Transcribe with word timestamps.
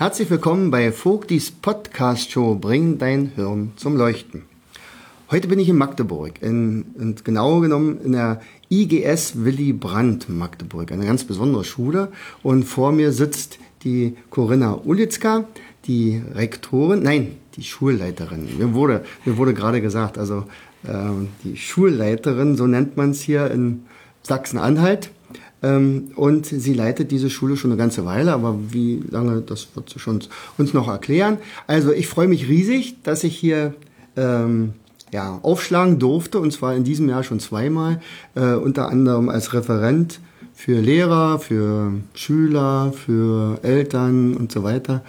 Herzlich 0.00 0.30
willkommen 0.30 0.70
bei 0.70 0.92
Vogtis 0.92 1.50
Podcast 1.50 2.30
Show 2.30 2.54
Bring 2.54 2.96
dein 2.96 3.32
Hirn 3.34 3.72
zum 3.76 3.98
Leuchten. 3.98 4.44
Heute 5.30 5.46
bin 5.46 5.58
ich 5.58 5.68
in 5.68 5.76
Magdeburg, 5.76 6.40
in, 6.40 6.86
und 6.98 7.22
genau 7.22 7.60
genommen 7.60 8.00
in 8.02 8.12
der 8.12 8.40
IGS 8.70 9.44
Willy 9.44 9.74
Brandt 9.74 10.30
Magdeburg, 10.30 10.90
eine 10.90 11.04
ganz 11.04 11.24
besondere 11.24 11.64
Schule. 11.64 12.08
Und 12.42 12.62
vor 12.62 12.92
mir 12.92 13.12
sitzt 13.12 13.58
die 13.84 14.16
Corinna 14.30 14.80
Ulitzka, 14.82 15.44
die 15.84 16.22
Rektorin, 16.34 17.02
nein, 17.02 17.36
die 17.56 17.64
Schulleiterin. 17.64 18.56
Mir 18.56 18.72
wurde, 18.72 19.04
mir 19.26 19.36
wurde 19.36 19.52
gerade 19.52 19.82
gesagt, 19.82 20.16
also 20.16 20.44
äh, 20.84 21.10
die 21.44 21.58
Schulleiterin, 21.58 22.56
so 22.56 22.66
nennt 22.66 22.96
man 22.96 23.10
es 23.10 23.20
hier 23.20 23.50
in 23.50 23.82
Sachsen-Anhalt. 24.22 25.10
Ähm, 25.62 26.12
und 26.16 26.46
sie 26.46 26.74
leitet 26.74 27.10
diese 27.10 27.30
Schule 27.30 27.56
schon 27.56 27.70
eine 27.70 27.78
ganze 27.78 28.04
Weile, 28.04 28.32
aber 28.32 28.56
wie 28.70 29.02
lange, 29.10 29.42
das 29.42 29.68
wird 29.74 29.90
sie 29.90 29.98
schon 29.98 30.20
uns 30.58 30.72
noch 30.72 30.88
erklären. 30.88 31.38
Also 31.66 31.92
ich 31.92 32.08
freue 32.08 32.28
mich 32.28 32.48
riesig, 32.48 33.02
dass 33.02 33.24
ich 33.24 33.36
hier 33.36 33.74
ähm, 34.16 34.74
ja, 35.12 35.38
aufschlagen 35.42 35.98
durfte, 35.98 36.38
und 36.38 36.52
zwar 36.52 36.74
in 36.74 36.84
diesem 36.84 37.08
Jahr 37.08 37.22
schon 37.22 37.40
zweimal, 37.40 38.00
äh, 38.34 38.54
unter 38.54 38.88
anderem 38.88 39.28
als 39.28 39.52
Referent 39.52 40.20
für 40.54 40.80
Lehrer, 40.80 41.38
für 41.38 41.92
Schüler, 42.14 42.92
für 42.92 43.58
Eltern 43.62 44.34
und 44.36 44.52
so 44.52 44.62
weiter. 44.62 45.02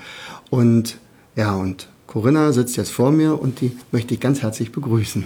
Und 0.50 0.98
ja, 1.36 1.56
und 1.56 1.88
Corinna 2.08 2.52
sitzt 2.52 2.78
jetzt 2.78 2.92
vor 2.92 3.12
mir 3.12 3.40
und 3.42 3.62
die 3.62 3.72
möchte 3.92 4.14
ich 4.14 4.20
ganz 4.20 4.42
herzlich 4.42 4.72
begrüßen. 4.72 5.26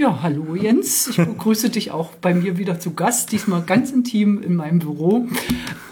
Ja, 0.00 0.20
hallo 0.22 0.54
Jens. 0.54 1.08
Ich 1.08 1.18
begrüße 1.18 1.68
dich 1.68 1.90
auch 1.90 2.12
bei 2.22 2.32
mir 2.32 2.56
wieder 2.56 2.80
zu 2.80 2.94
Gast, 2.94 3.32
diesmal 3.32 3.60
ganz 3.60 3.92
intim 3.92 4.42
in 4.42 4.56
meinem 4.56 4.78
Büro. 4.78 5.26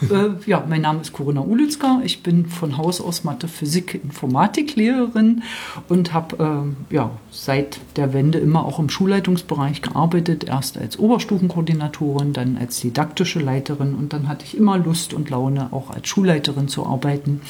Äh, 0.00 0.30
ja, 0.46 0.64
mein 0.66 0.80
Name 0.80 1.02
ist 1.02 1.12
Corinna 1.12 1.42
Ulitzka. 1.42 2.00
Ich 2.04 2.22
bin 2.22 2.46
von 2.46 2.78
Haus 2.78 3.02
aus 3.02 3.24
Mathe, 3.24 3.48
Physik, 3.48 4.00
Informatiklehrerin 4.02 5.42
und 5.88 6.14
habe 6.14 6.72
äh, 6.90 6.94
ja, 6.94 7.10
seit 7.30 7.80
der 7.96 8.14
Wende 8.14 8.38
immer 8.38 8.64
auch 8.64 8.78
im 8.78 8.88
Schulleitungsbereich 8.88 9.82
gearbeitet. 9.82 10.44
Erst 10.44 10.78
als 10.78 10.98
Oberstufenkoordinatorin, 10.98 12.32
dann 12.32 12.56
als 12.56 12.80
didaktische 12.80 13.40
Leiterin 13.40 13.94
und 13.94 14.14
dann 14.14 14.28
hatte 14.28 14.46
ich 14.46 14.56
immer 14.56 14.78
Lust 14.78 15.12
und 15.12 15.28
Laune, 15.28 15.68
auch 15.72 15.90
als 15.90 16.08
Schulleiterin 16.08 16.68
zu 16.68 16.86
arbeiten 16.86 17.42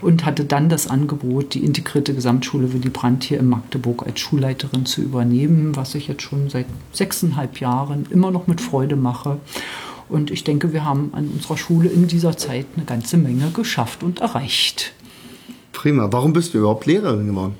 und 0.00 0.24
hatte 0.24 0.44
dann 0.46 0.70
das 0.70 0.88
Angebot, 0.88 1.52
die 1.52 1.64
integrierte 1.64 2.14
Gesamtschule 2.14 2.72
Willy 2.72 2.88
Brandt 2.88 3.24
hier 3.24 3.40
in 3.40 3.48
Magdeburg 3.48 4.06
als 4.06 4.20
Schulleiterin 4.20 4.86
zu 4.86 5.02
übernehmen, 5.02 5.76
was 5.76 5.94
ich 5.94 6.05
ich 6.06 6.08
jetzt 6.08 6.22
schon 6.22 6.48
seit 6.48 6.66
sechseinhalb 6.92 7.60
Jahren 7.60 8.06
immer 8.10 8.30
noch 8.30 8.46
mit 8.46 8.60
Freude 8.60 8.96
mache. 8.96 9.38
Und 10.08 10.30
ich 10.30 10.44
denke, 10.44 10.72
wir 10.72 10.84
haben 10.84 11.10
an 11.12 11.28
unserer 11.28 11.56
Schule 11.56 11.88
in 11.88 12.06
dieser 12.06 12.36
Zeit 12.36 12.66
eine 12.76 12.84
ganze 12.84 13.16
Menge 13.16 13.50
geschafft 13.50 14.04
und 14.04 14.20
erreicht. 14.20 14.92
Prima. 15.72 16.08
Warum 16.12 16.32
bist 16.32 16.54
du 16.54 16.58
überhaupt 16.58 16.86
Lehrerin 16.86 17.26
geworden? 17.26 17.54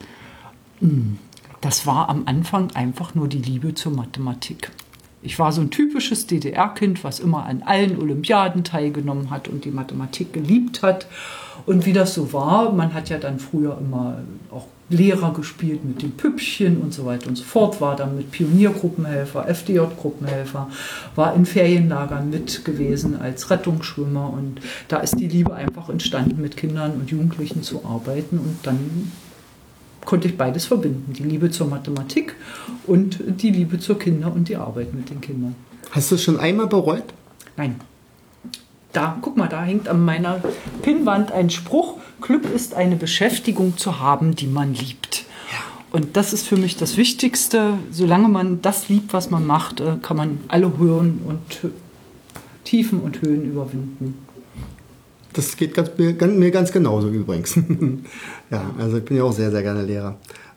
Hm, 0.79 1.19
das 1.61 1.87
war 1.87 2.09
am 2.09 2.23
Anfang 2.27 2.71
einfach 2.73 3.17
nur 3.17 3.27
die 3.27 3.39
Liebe 3.43 3.75
zur 3.75 3.93
Mathematik. 3.93 4.71
Ich 5.23 5.41
war 5.41 5.51
so 5.51 5.61
ein 5.61 5.71
typisches 5.71 6.29
DDR-Kind, 6.29 7.03
was 7.03 7.19
immer 7.19 7.47
an 7.47 7.65
allen 7.65 8.01
Olympiaden 8.01 8.63
teilgenommen 8.63 9.31
hat 9.31 9.49
und 9.49 9.65
die 9.65 9.73
Mathematik 9.73 10.33
geliebt 10.33 10.83
hat. 10.83 11.09
Und 11.65 11.85
wie 11.85 11.93
das 11.93 12.15
so 12.15 12.33
war, 12.33 12.73
man 12.73 12.95
hat 12.95 13.09
ja 13.09 13.19
dann 13.19 13.41
früher 13.41 13.77
immer 13.79 14.19
auch 14.53 14.69
Lehrer 14.89 15.33
gespielt 15.33 15.85
mit 15.85 16.03
den 16.03 16.13
Püppchen 16.13 16.81
und 16.81 16.95
so 16.95 17.07
weiter 17.07 17.29
und 17.29 17.37
so 17.37 17.43
fort, 17.43 17.81
war 17.81 17.97
dann 17.97 18.17
mit 18.17 18.31
Pioniergruppenhelfer, 18.31 19.49
FDJ-Gruppenhelfer, 19.49 20.71
war 21.17 21.35
in 21.35 21.45
Ferienlagern 21.45 22.31
mit 22.31 22.65
gewesen 22.65 23.21
als 23.21 23.51
Rettungsschwimmer 23.51 24.33
und 24.33 24.61
da 24.87 24.99
ist 24.99 25.19
die 25.19 25.27
Liebe 25.27 25.55
einfach 25.55 25.89
entstanden, 25.89 26.41
mit 26.41 26.57
Kindern 26.57 26.93
und 26.93 27.11
Jugendlichen 27.11 27.63
zu 27.63 27.85
arbeiten 27.85 28.39
und 28.39 28.59
dann 28.63 29.11
konnte 30.05 30.29
ich 30.29 30.39
beides 30.39 30.67
verbinden, 30.67 31.13
die 31.13 31.25
Liebe 31.25 31.51
zur 31.51 31.67
Mathematik 31.67 32.37
und 32.87 33.19
die 33.27 33.51
Liebe 33.51 33.81
zur 33.81 33.99
Kinder 33.99 34.33
und 34.33 34.49
die 34.49 34.57
Arbeit 34.57 34.95
mit 34.95 35.11
den 35.11 35.21
Kindern. 35.21 35.57
Hast 35.91 36.13
du 36.13 36.15
es 36.15 36.23
schon 36.23 36.39
einmal 36.39 36.69
bereut? 36.69 37.05
Nein. 37.57 37.77
Da, 38.93 39.19
guck 39.21 39.37
mal, 39.37 39.49
da 39.49 39.63
hängt 39.63 39.89
an 39.89 40.05
meiner 40.05 40.41
Pinnwand 40.81 41.31
ein 41.33 41.51
Spruch, 41.51 41.99
Glück 42.21 42.45
ist 42.55 42.75
eine 42.75 42.97
Beschäftigung 42.97 43.77
zu 43.77 44.01
haben, 44.01 44.35
die 44.35 44.47
man 44.47 44.75
liebt. 44.75 45.25
Und 45.93 46.17
das 46.17 46.33
ist 46.33 46.47
für 46.47 46.57
mich 46.57 46.77
das 46.77 46.97
Wichtigste. 46.97 47.79
Solange 47.91 48.29
man 48.29 48.61
das 48.63 48.89
liebt, 48.89 49.13
was 49.13 49.31
man 49.31 49.47
macht, 49.47 49.81
äh, 49.81 49.97
kann 50.03 50.17
man 50.17 50.41
alle 50.49 50.77
Höhen 50.79 51.21
und 51.25 51.73
Tiefen 52.65 53.01
und 53.01 53.23
Höhen 53.23 53.45
überwinden. 53.45 54.15
Das 55.33 55.57
geht 55.57 55.75
ganz, 55.75 55.91
mir 55.97 56.51
ganz 56.51 56.73
genauso 56.73 57.09
übrigens. 57.09 57.57
ja, 58.51 58.71
also 58.79 58.99
ich 58.99 59.05
bin 59.05 59.19
ja 59.19 59.25
auch 59.25 59.33
sehr, 59.33 59.51
sehr 59.51 59.63
gerne 59.63 59.85
Lehrer. 59.85 60.17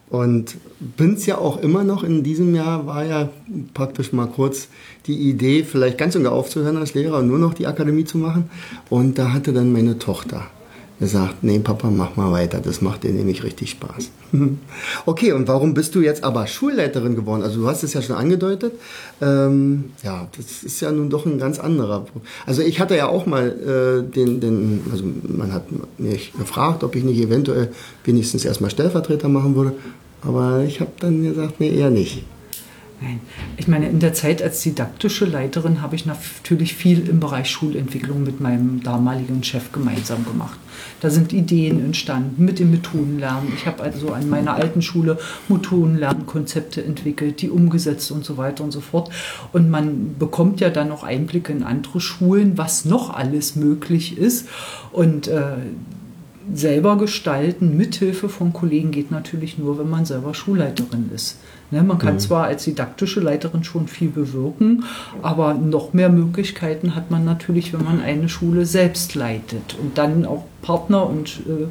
Und 0.09 0.58
bin 0.98 1.14
es 1.14 1.25
ja 1.28 1.38
auch 1.38 1.62
immer 1.62 1.84
noch. 1.84 2.03
In 2.03 2.24
diesem 2.24 2.56
Jahr 2.56 2.88
war 2.88 3.06
ja 3.06 3.30
praktisch 3.74 4.12
mal 4.12 4.25
kurz 4.25 4.69
die 5.06 5.30
Idee, 5.30 5.64
vielleicht 5.64 5.98
ganz 5.98 6.16
und 6.16 6.24
gar 6.24 6.34
aufzuhören 6.34 6.78
als 6.78 6.96
Lehrer 6.96 7.19
und 7.19 7.28
nur 7.28 7.38
noch 7.38 7.53
die 7.53 7.68
Akademie 7.68 8.06
zu 8.06 8.18
machen. 8.18 8.50
Und 8.90 9.19
da 9.19 9.34
hatte 9.34 9.53
dann 9.53 9.72
meine 9.72 10.00
Tochter 10.00 10.48
gesagt, 11.00 11.44
nee, 11.44 11.60
Papa, 11.60 11.90
mach 11.90 12.18
mal 12.18 12.32
weiter, 12.32 12.60
das 12.60 12.82
macht 12.82 13.04
dir 13.04 13.12
nämlich 13.12 13.44
richtig 13.44 13.72
Spaß. 13.72 14.12
okay, 15.06 15.32
und 15.32 15.48
warum 15.48 15.74
bist 15.74 15.96
du 15.96 16.02
jetzt 16.02 16.24
aber 16.24 16.46
Schulleiterin 16.46 17.16
geworden? 17.16 17.42
Also 17.42 17.62
du 17.62 17.68
hast 17.68 17.84
es 17.84 17.94
ja 17.94 18.02
schon 18.02 18.18
angedeutet. 18.18 18.74
Ähm, 19.22 19.86
ja, 20.04 20.28
das 20.36 20.64
ist 20.64 20.82
ja 20.82 20.92
nun 20.92 21.10
doch 21.10 21.26
ein 21.26 21.40
ganz 21.40 21.58
anderer. 21.58 22.06
Also 22.46 22.62
ich 22.62 22.80
hatte 22.80 22.98
ja 22.98 23.08
auch 23.08 23.26
mal 23.26 23.48
äh, 23.48 24.12
den, 24.12 24.42
den, 24.42 24.82
also 24.92 25.06
man 25.28 25.54
hat 25.54 25.64
mich 25.98 26.34
gefragt, 26.34 26.84
ob 26.84 26.96
ich 26.96 27.04
nicht 27.04 27.20
eventuell 27.20 27.70
wenigstens 28.04 28.44
erstmal 28.44 28.70
Stellvertreter 28.70 29.30
machen 29.30 29.56
würde. 29.56 29.74
Aber 30.22 30.64
ich 30.68 30.81
habe 30.81 30.92
dann 31.00 31.24
gesagt, 31.24 31.62
nee, 31.62 31.74
eher 31.74 31.90
nicht. 31.90 32.24
Nein. 33.02 33.22
Ich 33.56 33.70
meine, 33.70 33.88
in 33.88 34.02
der 34.02 34.14
Zeit 34.14 34.42
als 34.42 34.62
didaktische 34.62 35.24
Leiterin 35.24 35.82
habe 35.82 35.96
ich 35.96 36.06
natürlich 36.06 36.74
viel 36.74 37.08
im 37.08 37.22
Bereich 37.22 37.50
Schulentwicklung 37.50 38.24
mit 38.24 38.42
meinem 38.42 38.84
damaligen 38.84 39.42
Chef 39.42 39.72
gemeinsam 39.72 40.26
gemacht. 40.26 40.60
Da 41.00 41.10
sind 41.10 41.32
Ideen 41.32 41.84
entstanden 41.84 42.44
mit 42.44 42.60
dem 42.60 42.72
Methodenlernen. 42.72 43.54
Ich 43.56 43.66
habe 43.66 43.84
also 43.84 44.12
an 44.12 44.30
meiner 44.30 44.56
alten 44.56 44.82
Schule 44.82 45.18
Methodenlernkonzepte 45.48 46.84
entwickelt, 46.84 47.42
die 47.42 47.50
umgesetzt 47.50 48.12
und 48.12 48.26
so 48.26 48.36
weiter 48.36 48.66
und 48.66 48.72
so 48.72 48.82
fort. 48.82 49.10
Und 49.54 49.70
man 49.70 50.16
bekommt 50.20 50.60
ja 50.60 50.70
dann 50.70 50.90
noch 50.90 51.04
Einblicke 51.04 51.54
in 51.54 51.64
andere 51.64 52.02
Schulen, 52.02 52.58
was 52.58 52.84
noch 52.84 53.14
alles 53.14 53.56
möglich 53.56 54.18
ist. 54.18 54.50
Und 54.92 55.30
äh, 55.30 55.54
selber 56.54 56.98
gestalten, 56.98 57.78
mithilfe 57.78 58.30
von 58.30 58.54
Kollegen, 58.54 58.92
geht 58.92 59.12
natürlich 59.12 59.58
nur, 59.58 59.78
wenn 59.78 59.90
man 59.90 60.06
selber 60.06 60.34
Schulleiterin 60.34 61.10
ist. 61.14 61.38
Ne, 61.72 61.84
man 61.84 62.00
kann 62.00 62.16
mhm. 62.16 62.20
zwar 62.20 62.46
als 62.46 62.64
didaktische 62.64 63.20
Leiterin 63.20 63.64
schon 63.64 63.88
viel 63.88 64.10
bewirken, 64.10 64.86
aber 65.22 65.54
noch 65.54 65.94
mehr 65.94 66.10
Möglichkeiten 66.10 66.96
hat 66.96 67.12
man 67.12 67.26
natürlich, 67.26 67.74
wenn 67.74 67.84
man 67.84 68.02
eine 68.02 68.28
Schule 68.28 68.66
selbst 68.66 69.13
leitet 69.13 69.75
und 69.80 69.98
dann 69.98 70.25
auch 70.25 70.46
Partner 70.63 71.07
und 71.07 71.42
äh, 71.48 71.68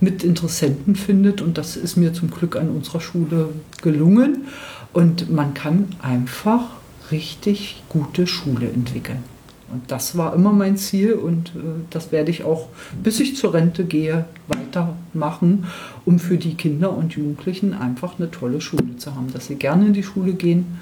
Mitinteressenten 0.00 0.94
findet. 0.94 1.42
Und 1.42 1.58
das 1.58 1.76
ist 1.76 1.96
mir 1.96 2.12
zum 2.12 2.30
Glück 2.30 2.54
an 2.54 2.70
unserer 2.70 3.00
Schule 3.00 3.48
gelungen. 3.82 4.46
Und 4.92 5.30
man 5.30 5.54
kann 5.54 5.88
einfach 6.00 6.62
richtig 7.10 7.82
gute 7.88 8.26
Schule 8.26 8.68
entwickeln. 8.68 9.22
Und 9.72 9.90
das 9.90 10.16
war 10.16 10.34
immer 10.34 10.52
mein 10.52 10.76
Ziel 10.76 11.12
und 11.12 11.50
äh, 11.50 11.60
das 11.90 12.12
werde 12.12 12.30
ich 12.30 12.44
auch, 12.44 12.68
bis 13.02 13.20
ich 13.20 13.36
zur 13.36 13.54
Rente 13.54 13.84
gehe, 13.84 14.24
weitermachen, 14.48 15.66
um 16.04 16.18
für 16.18 16.36
die 16.36 16.54
Kinder 16.54 16.96
und 16.96 17.12
Jugendlichen 17.12 17.74
einfach 17.74 18.18
eine 18.18 18.30
tolle 18.30 18.60
Schule 18.60 18.96
zu 18.96 19.14
haben, 19.14 19.32
dass 19.32 19.46
sie 19.46 19.56
gerne 19.56 19.86
in 19.86 19.92
die 19.92 20.02
Schule 20.02 20.32
gehen 20.32 20.78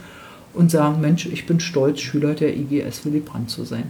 und 0.54 0.70
sagen, 0.70 1.00
Mensch, 1.00 1.26
ich 1.26 1.46
bin 1.46 1.60
stolz, 1.60 2.00
Schüler 2.00 2.34
der 2.34 2.56
IGS 2.56 3.04
Willy 3.04 3.20
Brandt 3.20 3.50
zu 3.50 3.64
sein. 3.64 3.84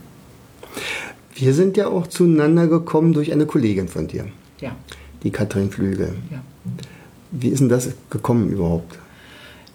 Wir 1.34 1.54
sind 1.54 1.76
ja 1.76 1.86
auch 1.86 2.08
zueinander 2.08 2.66
gekommen 2.66 3.12
durch 3.12 3.32
eine 3.32 3.46
Kollegin 3.46 3.88
von 3.88 4.08
dir. 4.08 4.26
Ja. 4.60 4.74
Die 5.22 5.30
Katrin 5.30 5.70
Flügel. 5.70 6.14
Ja. 6.30 6.42
Wie 7.30 7.48
ist 7.48 7.60
denn 7.60 7.68
das 7.68 7.90
gekommen 8.10 8.48
überhaupt? 8.48 8.98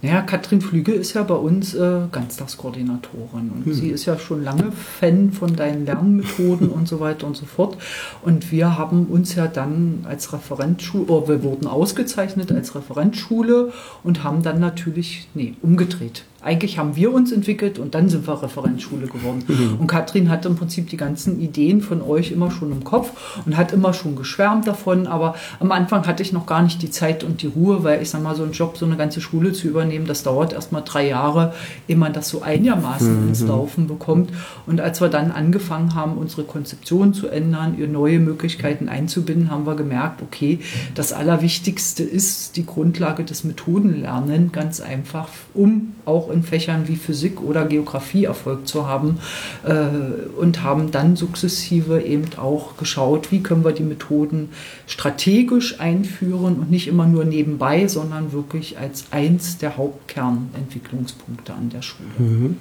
Naja, 0.04 0.22
Katrin 0.22 0.60
Flüge 0.60 0.92
ist 0.92 1.14
ja 1.14 1.24
bei 1.24 1.36
uns 1.36 1.74
äh, 1.74 2.02
Ganztagskoordinatorin 2.12 3.52
und 3.56 3.66
hm. 3.66 3.74
sie 3.74 3.88
ist 3.88 4.06
ja 4.06 4.20
schon 4.20 4.44
lange 4.44 4.74
Fan 4.74 5.32
von 5.32 5.56
deinen 5.56 5.86
Lernmethoden 5.86 6.68
und 6.68 6.90
so 6.90 7.00
weiter 7.00 7.26
und 7.26 7.38
so 7.38 7.46
fort. 7.46 7.78
Und 8.22 8.52
wir 8.52 8.78
haben 8.78 9.06
uns 9.06 9.34
ja 9.36 9.48
dann 9.48 10.00
als 10.04 10.34
Referentschule, 10.34 11.06
oder 11.06 11.28
wir 11.30 11.44
wurden 11.44 11.68
ausgezeichnet 11.68 12.52
als 12.52 12.76
Referentschule 12.76 13.72
und 14.04 14.26
haben 14.26 14.44
dann 14.44 14.60
natürlich, 14.60 15.30
nee, 15.36 15.54
umgedreht 15.62 16.26
eigentlich 16.44 16.78
haben 16.78 16.96
wir 16.96 17.14
uns 17.14 17.32
entwickelt 17.32 17.80
und 17.80 17.96
dann 17.96 18.10
sind 18.10 18.28
wir 18.28 18.42
Referenzschule 18.42 19.08
geworden. 19.08 19.44
Mhm. 19.48 19.78
Und 19.80 19.88
Katrin 19.88 20.30
hat 20.30 20.46
im 20.46 20.56
Prinzip 20.56 20.90
die 20.90 20.98
ganzen 20.98 21.40
Ideen 21.40 21.82
von 21.82 22.02
euch 22.02 22.32
immer 22.32 22.52
schon 22.52 22.72
im 22.72 22.84
Kopf 22.84 23.42
und 23.46 23.56
hat 23.56 23.72
immer 23.72 23.94
schon 23.94 24.16
geschwärmt 24.16 24.68
davon. 24.68 25.08
Aber 25.08 25.36
am 25.60 25.72
Anfang 25.72 26.06
hatte 26.06 26.22
ich 26.22 26.34
noch 26.34 26.46
gar 26.46 26.62
nicht 26.62 26.82
die 26.82 26.90
Zeit 26.90 27.24
und 27.24 27.42
die 27.42 27.48
Ruhe, 27.48 27.84
weil 27.84 28.02
ich 28.02 28.10
sag 28.10 28.22
mal, 28.22 28.36
so 28.36 28.44
einen 28.44 28.52
Job, 28.52 28.78
so 28.78 28.86
eine 28.86 28.98
ganze 28.98 29.22
Schule 29.22 29.54
zu 29.54 29.68
übernehmen, 29.68 30.06
das 30.06 30.24
dauert 30.24 30.54
erst 30.54 30.72
mal 30.72 30.82
drei 30.82 31.08
Jahre, 31.08 31.54
ehe 31.88 31.96
man 31.96 32.12
das 32.12 32.30
so 32.30 32.42
einigermaßen 32.42 33.24
mhm. 33.24 33.28
ins 33.30 33.42
Laufen 33.42 33.88
bekommt. 33.88 34.32
Und 34.66 34.82
als 34.82 35.00
wir 35.00 35.10
dann 35.10 35.32
angefangen 35.32 35.96
haben, 35.96 36.18
unsere 36.18 36.44
Konzeption 36.44 37.14
zu 37.14 37.28
ändern, 37.28 37.76
ihr 37.80 37.88
neue 37.88 38.20
Möglichkeiten 38.20 38.90
einzubinden, 38.90 39.50
haben 39.50 39.66
wir 39.66 39.76
gemerkt, 39.76 40.22
okay, 40.22 40.60
das 40.94 41.14
Allerwichtigste 41.14 42.04
ist 42.04 42.58
die 42.58 42.66
Grundlage 42.66 43.24
des 43.24 43.46
Methodenlernen, 43.46 44.52
ganz 44.52 44.82
einfach, 44.82 45.30
um 45.54 45.94
auch 46.06 46.33
in 46.34 46.44
Fächern 46.44 46.88
wie 46.88 46.96
Physik 46.96 47.42
oder 47.42 47.66
Geografie 47.66 48.26
Erfolg 48.26 48.68
zu 48.68 48.88
haben 48.88 49.20
äh, 49.66 50.40
und 50.40 50.64
haben 50.64 50.92
dann 50.92 51.16
sukzessive 51.16 52.02
eben 52.02 52.26
auch 52.38 52.78
geschaut, 52.78 53.32
wie 53.32 53.42
können 53.42 53.64
wir 53.64 53.72
die 53.72 53.84
Methoden 53.84 54.50
strategisch 54.88 55.80
einführen 55.80 56.56
und 56.56 56.72
nicht 56.72 56.88
immer 56.88 57.08
nur 57.08 57.26
nebenbei, 57.26 57.88
sondern 57.88 58.34
wirklich 58.34 58.78
als 58.78 59.06
eins 59.12 59.58
der 59.58 59.78
Hauptkernentwicklungspunkte 59.78 61.54
an 61.54 61.70
der 61.70 61.82
Schule. 61.82 62.10
Mhm. 62.18 62.58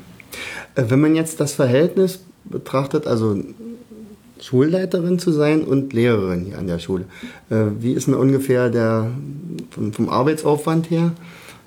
Äh, 0.74 0.84
wenn 0.88 1.00
man 1.00 1.14
jetzt 1.14 1.40
das 1.40 1.54
Verhältnis 1.54 2.20
betrachtet, 2.44 3.06
also 3.06 3.38
Schulleiterin 4.42 5.18
zu 5.18 5.30
sein 5.30 5.62
und 5.62 5.92
Lehrerin 5.92 6.44
hier 6.44 6.58
an 6.58 6.66
der 6.66 6.78
Schule. 6.78 7.04
Äh, 7.48 7.66
wie 7.78 7.92
ist 7.92 8.08
denn 8.08 8.14
ungefähr 8.14 8.70
der 8.70 9.10
vom, 9.70 9.92
vom 9.92 10.08
Arbeitsaufwand 10.08 10.90
her? 10.90 11.12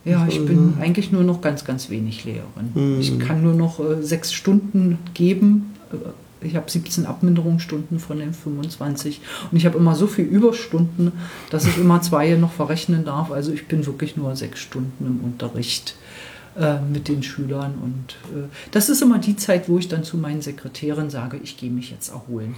Ja, 0.05 0.27
ich 0.29 0.45
bin 0.45 0.75
eigentlich 0.79 1.11
nur 1.11 1.23
noch 1.23 1.41
ganz, 1.41 1.65
ganz 1.65 1.89
wenig 1.89 2.25
Lehrerin. 2.25 2.71
Mhm. 2.73 2.99
Ich 2.99 3.19
kann 3.19 3.41
nur 3.41 3.55
noch 3.55 3.79
äh, 3.79 4.03
sechs 4.03 4.33
Stunden 4.33 4.99
geben. 5.15 5.73
Äh, 5.91 6.45
ich 6.45 6.55
habe 6.55 6.69
17 6.69 7.07
Abminderungsstunden 7.07 7.99
von 7.99 8.19
den 8.19 8.33
25 8.33 9.19
und 9.51 9.57
ich 9.57 9.65
habe 9.65 9.79
immer 9.79 9.95
so 9.95 10.05
viel 10.05 10.25
Überstunden, 10.25 11.11
dass 11.49 11.65
ich 11.65 11.79
immer 11.79 12.01
zwei 12.01 12.35
noch 12.35 12.51
verrechnen 12.51 13.03
darf. 13.03 13.31
Also 13.31 13.51
ich 13.51 13.67
bin 13.67 13.83
wirklich 13.85 14.15
nur 14.15 14.35
sechs 14.35 14.59
Stunden 14.59 15.05
im 15.05 15.23
Unterricht. 15.23 15.95
Äh, 16.57 16.79
mit 16.79 17.09
den 17.09 17.21
Schülern. 17.21 17.73
Und 17.83 18.15
äh, 18.33 18.47
das 18.71 18.87
ist 18.87 19.01
immer 19.01 19.19
die 19.19 19.35
Zeit, 19.35 19.67
wo 19.67 19.77
ich 19.77 19.89
dann 19.89 20.05
zu 20.05 20.15
meinen 20.15 20.41
Sekretären 20.41 21.09
sage, 21.09 21.37
ich 21.43 21.57
gehe 21.57 21.69
mich 21.69 21.91
jetzt 21.91 22.13
erholen. 22.13 22.55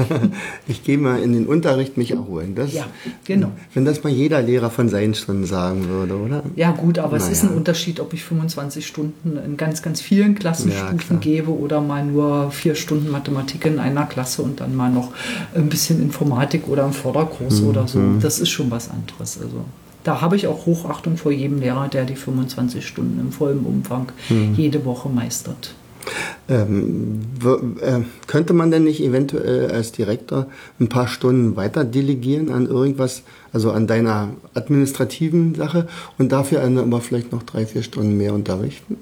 ich 0.66 0.82
gehe 0.82 0.96
mal 0.96 1.22
in 1.22 1.34
den 1.34 1.46
Unterricht 1.46 1.98
mich 1.98 2.12
erholen. 2.12 2.54
Das, 2.54 2.72
ja, 2.72 2.86
genau. 3.26 3.50
Wenn 3.74 3.84
das 3.84 4.02
mal 4.02 4.10
jeder 4.10 4.40
Lehrer 4.40 4.70
von 4.70 4.88
seinen 4.88 5.12
Stunden 5.12 5.44
sagen 5.44 5.90
würde, 5.90 6.16
oder? 6.16 6.42
Ja 6.56 6.70
gut, 6.70 6.98
aber 6.98 7.18
naja. 7.18 7.30
es 7.30 7.32
ist 7.36 7.44
ein 7.44 7.54
Unterschied, 7.54 8.00
ob 8.00 8.14
ich 8.14 8.24
25 8.24 8.86
Stunden 8.86 9.36
in 9.36 9.58
ganz, 9.58 9.82
ganz 9.82 10.00
vielen 10.00 10.34
Klassenstufen 10.36 11.16
ja, 11.16 11.20
gebe 11.20 11.50
oder 11.50 11.82
mal 11.82 12.02
nur 12.02 12.50
vier 12.50 12.74
Stunden 12.74 13.10
Mathematik 13.10 13.66
in 13.66 13.78
einer 13.78 14.06
Klasse 14.06 14.40
und 14.40 14.60
dann 14.60 14.74
mal 14.74 14.90
noch 14.90 15.12
ein 15.54 15.68
bisschen 15.68 16.00
Informatik 16.00 16.66
oder 16.66 16.84
einen 16.84 16.94
Förderkurs 16.94 17.60
mhm. 17.60 17.68
oder 17.68 17.86
so. 17.86 18.00
Das 18.22 18.38
ist 18.38 18.48
schon 18.48 18.70
was 18.70 18.88
anderes. 18.88 19.38
Also 19.38 19.66
da 20.04 20.20
habe 20.20 20.36
ich 20.36 20.46
auch 20.46 20.66
Hochachtung 20.66 21.16
vor 21.16 21.32
jedem 21.32 21.58
Lehrer, 21.60 21.88
der 21.88 22.04
die 22.04 22.14
25 22.16 22.86
Stunden 22.86 23.18
im 23.18 23.32
vollen 23.32 23.64
Umfang 23.64 24.12
mhm. 24.28 24.54
jede 24.54 24.84
Woche 24.84 25.08
meistert. 25.08 25.74
Ähm, 26.48 27.22
äh, 27.80 28.00
könnte 28.26 28.52
man 28.52 28.70
denn 28.70 28.84
nicht 28.84 29.02
eventuell 29.02 29.70
als 29.70 29.92
Direktor 29.92 30.46
ein 30.78 30.90
paar 30.90 31.08
Stunden 31.08 31.56
weiter 31.56 31.84
delegieren 31.84 32.50
an 32.50 32.66
irgendwas, 32.66 33.22
also 33.52 33.72
an 33.72 33.86
deiner 33.86 34.28
administrativen 34.52 35.54
Sache 35.54 35.88
und 36.18 36.32
dafür 36.32 36.62
aber 36.62 37.00
vielleicht 37.00 37.32
noch 37.32 37.42
drei, 37.42 37.64
vier 37.64 37.82
Stunden 37.82 38.18
mehr 38.18 38.34
unterrichten? 38.34 38.98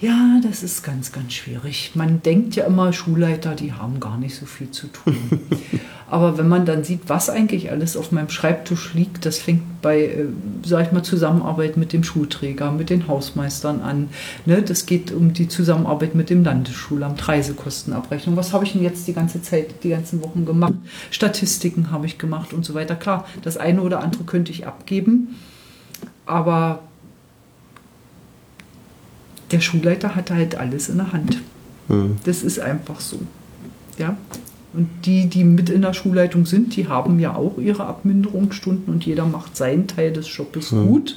Ja, 0.00 0.40
das 0.44 0.62
ist 0.62 0.84
ganz, 0.84 1.10
ganz 1.10 1.32
schwierig. 1.32 1.92
Man 1.94 2.22
denkt 2.22 2.54
ja 2.54 2.66
immer, 2.66 2.92
Schulleiter, 2.92 3.54
die 3.54 3.72
haben 3.72 3.98
gar 3.98 4.16
nicht 4.16 4.36
so 4.36 4.46
viel 4.46 4.70
zu 4.70 4.86
tun. 4.88 5.16
Aber 6.10 6.38
wenn 6.38 6.48
man 6.48 6.64
dann 6.64 6.84
sieht, 6.84 7.02
was 7.08 7.28
eigentlich 7.28 7.70
alles 7.70 7.96
auf 7.96 8.12
meinem 8.12 8.30
Schreibtisch 8.30 8.94
liegt, 8.94 9.26
das 9.26 9.38
fängt 9.38 9.82
bei, 9.82 10.04
äh, 10.04 10.26
sag 10.64 10.86
ich 10.86 10.92
mal, 10.92 11.02
Zusammenarbeit 11.02 11.76
mit 11.76 11.92
dem 11.92 12.02
Schulträger, 12.02 12.72
mit 12.72 12.88
den 12.88 13.08
Hausmeistern 13.08 13.82
an. 13.82 14.08
Ne? 14.46 14.62
Das 14.62 14.86
geht 14.86 15.12
um 15.12 15.34
die 15.34 15.48
Zusammenarbeit 15.48 16.14
mit 16.14 16.30
dem 16.30 16.44
Landesschulamt, 16.44 17.28
Reisekostenabrechnung. 17.28 18.36
Was 18.36 18.54
habe 18.54 18.64
ich 18.64 18.72
denn 18.72 18.82
jetzt 18.82 19.06
die 19.06 19.12
ganze 19.12 19.42
Zeit, 19.42 19.84
die 19.84 19.90
ganzen 19.90 20.22
Wochen 20.22 20.46
gemacht? 20.46 20.72
Statistiken 21.10 21.90
habe 21.90 22.06
ich 22.06 22.16
gemacht 22.16 22.54
und 22.54 22.64
so 22.64 22.72
weiter. 22.72 22.96
Klar, 22.96 23.26
das 23.42 23.58
eine 23.58 23.82
oder 23.82 24.00
andere 24.00 24.24
könnte 24.24 24.50
ich 24.50 24.66
abgeben, 24.66 25.36
aber 26.24 26.80
der 29.50 29.60
Schulleiter 29.60 30.14
hat 30.14 30.30
halt 30.30 30.56
alles 30.56 30.88
in 30.88 30.96
der 30.96 31.12
Hand. 31.12 31.42
Mhm. 31.88 32.16
Das 32.24 32.42
ist 32.42 32.60
einfach 32.60 33.00
so. 33.00 33.20
Ja, 33.98 34.16
und 34.78 34.88
die, 35.06 35.26
die 35.26 35.42
mit 35.42 35.70
in 35.70 35.82
der 35.82 35.92
Schulleitung 35.92 36.46
sind, 36.46 36.76
die 36.76 36.86
haben 36.86 37.18
ja 37.18 37.34
auch 37.34 37.58
ihre 37.58 37.86
Abminderungsstunden 37.86 38.94
und 38.94 39.04
jeder 39.04 39.26
macht 39.26 39.56
seinen 39.56 39.88
Teil 39.88 40.12
des 40.12 40.34
Jobs 40.34 40.70
mhm. 40.70 40.86
gut. 40.86 41.16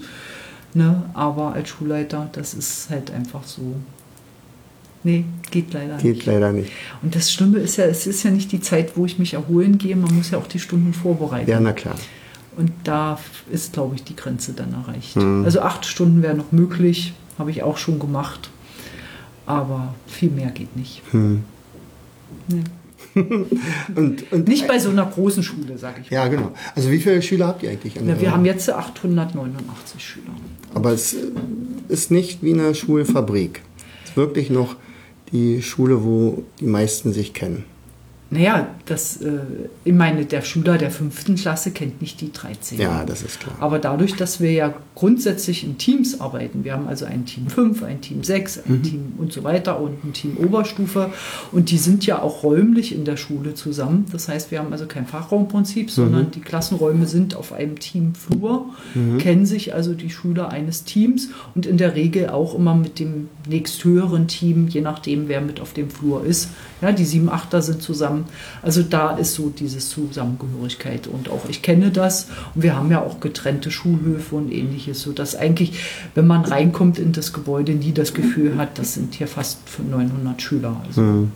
Ne? 0.73 1.03
Aber 1.13 1.53
als 1.53 1.69
Schulleiter, 1.69 2.27
das 2.31 2.55
ist 2.55 2.89
halt 2.89 3.11
einfach 3.11 3.43
so. 3.43 3.75
Nee, 5.03 5.25
geht 5.51 5.73
leider 5.73 5.97
geht 5.97 6.03
nicht. 6.05 6.25
Geht 6.25 6.25
leider 6.25 6.51
nicht. 6.51 6.71
Und 7.03 7.13
das 7.13 7.31
Schlimme 7.31 7.59
ist 7.59 7.77
ja, 7.77 7.85
es 7.85 8.07
ist 8.07 8.23
ja 8.23 8.31
nicht 8.31 8.51
die 8.51 8.61
Zeit, 8.61 8.97
wo 8.97 9.05
ich 9.05 9.19
mich 9.19 9.35
erholen 9.35 9.77
gehe, 9.77 9.95
man 9.95 10.11
muss 10.15 10.31
ja 10.31 10.39
auch 10.39 10.47
die 10.47 10.59
Stunden 10.59 10.95
vorbereiten. 10.95 11.47
Ja, 11.47 11.59
na 11.59 11.73
klar. 11.73 11.93
Und 12.57 12.71
da 12.83 13.19
ist, 13.51 13.73
glaube 13.73 13.93
ich, 13.93 14.03
die 14.03 14.15
Grenze 14.15 14.53
dann 14.53 14.73
erreicht. 14.73 15.17
Mhm. 15.17 15.45
Also 15.45 15.61
acht 15.61 15.85
Stunden 15.85 16.23
wäre 16.23 16.33
noch 16.33 16.51
möglich, 16.51 17.13
habe 17.37 17.51
ich 17.51 17.61
auch 17.61 17.77
schon 17.77 17.99
gemacht. 17.99 18.49
Aber 19.45 19.93
viel 20.07 20.31
mehr 20.31 20.49
geht 20.49 20.75
nicht. 20.75 21.03
Mhm. 21.13 21.43
Nee. 22.47 22.63
und, 23.95 24.31
und 24.31 24.47
Nicht 24.47 24.67
bei 24.67 24.79
so 24.79 24.89
einer 24.89 25.05
großen 25.05 25.43
Schule, 25.43 25.77
sage 25.77 26.01
ich 26.03 26.09
Ja, 26.09 26.21
mal. 26.23 26.29
genau. 26.29 26.51
Also 26.75 26.91
wie 26.91 26.99
viele 26.99 27.21
Schüler 27.21 27.47
habt 27.47 27.63
ihr 27.63 27.69
eigentlich? 27.71 27.95
Ja, 27.95 28.19
wir 28.19 28.31
haben 28.31 28.45
jetzt 28.45 28.69
889 28.69 30.03
Schüler. 30.03 30.31
Aber 30.73 30.91
es 30.91 31.15
ist 31.89 32.11
nicht 32.11 32.41
wie 32.43 32.53
eine 32.53 32.73
Schulfabrik. 32.75 33.61
Es 34.03 34.11
ist 34.11 34.17
wirklich 34.17 34.49
noch 34.49 34.75
die 35.31 35.61
Schule, 35.61 36.03
wo 36.03 36.43
die 36.59 36.65
meisten 36.65 37.13
sich 37.13 37.33
kennen. 37.33 37.65
Naja, 38.33 38.69
das, 38.85 39.17
äh, 39.17 39.39
ich 39.83 39.93
meine, 39.93 40.23
der 40.23 40.41
Schüler 40.41 40.77
der 40.77 40.89
fünften 40.89 41.35
Klasse 41.35 41.71
kennt 41.71 41.99
nicht 41.99 42.21
die 42.21 42.31
13. 42.31 42.79
Ja, 42.79 43.03
das 43.03 43.23
ist 43.23 43.41
klar. 43.41 43.57
Aber 43.59 43.77
dadurch, 43.77 44.15
dass 44.15 44.39
wir 44.39 44.53
ja 44.53 44.73
grundsätzlich 44.95 45.65
in 45.65 45.77
Teams 45.77 46.21
arbeiten, 46.21 46.63
wir 46.63 46.71
haben 46.71 46.87
also 46.87 47.03
ein 47.03 47.25
Team 47.25 47.47
5, 47.47 47.83
ein 47.83 47.99
Team 47.99 48.23
6, 48.23 48.59
ein 48.59 48.71
mhm. 48.71 48.83
Team 48.83 49.13
und 49.17 49.33
so 49.33 49.43
weiter 49.43 49.81
und 49.81 50.05
ein 50.05 50.13
Team 50.13 50.37
Oberstufe 50.37 51.11
und 51.51 51.71
die 51.71 51.77
sind 51.77 52.05
ja 52.05 52.21
auch 52.21 52.43
räumlich 52.43 52.95
in 52.95 53.03
der 53.03 53.17
Schule 53.17 53.53
zusammen. 53.53 54.05
Das 54.13 54.29
heißt, 54.29 54.49
wir 54.49 54.59
haben 54.59 54.71
also 54.71 54.85
kein 54.85 55.07
Fachraumprinzip, 55.07 55.87
mhm. 55.87 55.91
sondern 55.91 56.31
die 56.31 56.39
Klassenräume 56.39 57.07
sind 57.07 57.35
auf 57.35 57.51
einem 57.51 57.79
Teamflur, 57.79 58.67
mhm. 58.93 59.17
kennen 59.17 59.45
sich 59.45 59.73
also 59.73 59.93
die 59.93 60.09
Schüler 60.09 60.47
eines 60.47 60.85
Teams 60.85 61.31
und 61.53 61.65
in 61.65 61.75
der 61.75 61.95
Regel 61.95 62.29
auch 62.29 62.55
immer 62.55 62.75
mit 62.75 62.97
dem 62.97 63.27
nächsthöheren 63.47 64.27
Team, 64.27 64.67
je 64.67 64.81
nachdem, 64.81 65.27
wer 65.27 65.41
mit 65.41 65.59
auf 65.59 65.73
dem 65.73 65.89
Flur 65.89 66.25
ist. 66.25 66.49
Ja, 66.81 66.91
die 66.91 67.05
7 67.05 67.29
8er 67.29 67.61
sind 67.61 67.81
zusammen 67.81 68.25
also 68.61 68.83
da 68.83 69.11
ist 69.17 69.33
so 69.33 69.49
diese 69.49 69.79
Zusammengehörigkeit 69.79 71.07
und 71.07 71.29
auch 71.29 71.47
ich 71.49 71.61
kenne 71.61 71.91
das 71.91 72.27
und 72.55 72.63
wir 72.63 72.75
haben 72.75 72.91
ja 72.91 73.01
auch 73.01 73.19
getrennte 73.19 73.71
Schulhöfe 73.71 74.35
und 74.35 74.51
ähnliches, 74.51 75.01
sodass 75.01 75.35
eigentlich, 75.35 75.79
wenn 76.15 76.27
man 76.27 76.45
reinkommt 76.45 76.99
in 76.99 77.11
das 77.11 77.33
Gebäude, 77.33 77.73
nie 77.73 77.91
das 77.91 78.13
Gefühl 78.13 78.57
hat, 78.57 78.77
das 78.77 78.93
sind 78.93 79.15
hier 79.15 79.27
fast 79.27 79.59
900 79.79 80.41
Schüler. 80.41 80.81
Also 80.85 81.01
mhm. 81.01 81.31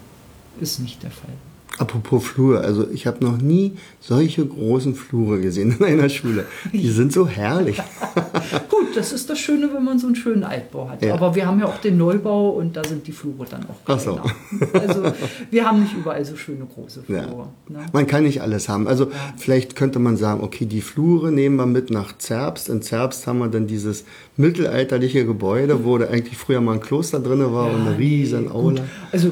ist 0.59 0.79
nicht 0.79 1.03
der 1.03 1.11
Fall. 1.11 1.33
Apropos 1.77 2.25
Flur, 2.25 2.61
also 2.61 2.89
ich 2.89 3.05
habe 3.05 3.23
noch 3.23 3.37
nie 3.37 3.73
solche 3.99 4.45
großen 4.45 4.95
Flure 4.95 5.41
gesehen 5.41 5.75
in 5.77 5.85
einer 5.85 6.07
Schule. 6.07 6.45
Die 6.71 6.89
sind 6.89 7.11
so 7.11 7.27
herrlich. 7.27 7.77
Gut, 8.69 8.95
das 8.95 9.11
ist 9.11 9.29
das 9.29 9.39
Schöne, 9.39 9.69
wenn 9.73 9.83
man 9.83 9.99
so 9.99 10.07
einen 10.07 10.15
schönen 10.15 10.43
Altbau 10.43 10.89
hat. 10.89 11.03
Ja. 11.03 11.15
Aber 11.15 11.35
wir 11.35 11.45
haben 11.45 11.59
ja 11.59 11.65
auch 11.65 11.79
den 11.79 11.97
Neubau 11.97 12.51
und 12.51 12.77
da 12.77 12.83
sind 12.83 13.05
die 13.07 13.11
Flure 13.11 13.45
dann 13.49 13.65
auch 13.65 13.83
kleiner. 13.83 14.01
So. 14.01 14.69
Also 14.73 15.03
wir 15.51 15.65
haben 15.65 15.81
nicht 15.81 15.93
überall 15.93 16.23
so 16.23 16.37
schöne 16.37 16.65
große 16.65 17.03
Flure. 17.03 17.49
Ja. 17.69 17.79
Ne? 17.79 17.85
Man 17.91 18.07
kann 18.07 18.23
nicht 18.23 18.41
alles 18.41 18.69
haben. 18.69 18.87
Also 18.87 19.05
ja. 19.05 19.33
vielleicht 19.37 19.75
könnte 19.75 19.99
man 19.99 20.15
sagen, 20.15 20.43
okay, 20.43 20.65
die 20.65 20.81
Flure 20.81 21.31
nehmen 21.31 21.57
wir 21.57 21.65
mit 21.65 21.89
nach 21.89 22.17
Zerbst. 22.17 22.69
In 22.69 22.81
Zerbst 22.81 23.27
haben 23.27 23.39
wir 23.39 23.49
dann 23.49 23.67
dieses 23.67 24.05
mittelalterliche 24.37 25.25
Gebäude, 25.25 25.85
wo 25.85 25.97
da 25.97 26.07
eigentlich 26.07 26.37
früher 26.37 26.59
mal 26.61 26.73
ein 26.73 26.81
Kloster 26.81 27.19
drin 27.19 27.39
war 27.53 27.71
und 27.71 27.87
eine 27.87 27.97
riesen 27.97 28.51
Aula. 28.51 28.81
Gut. 28.81 28.89
Also 29.11 29.31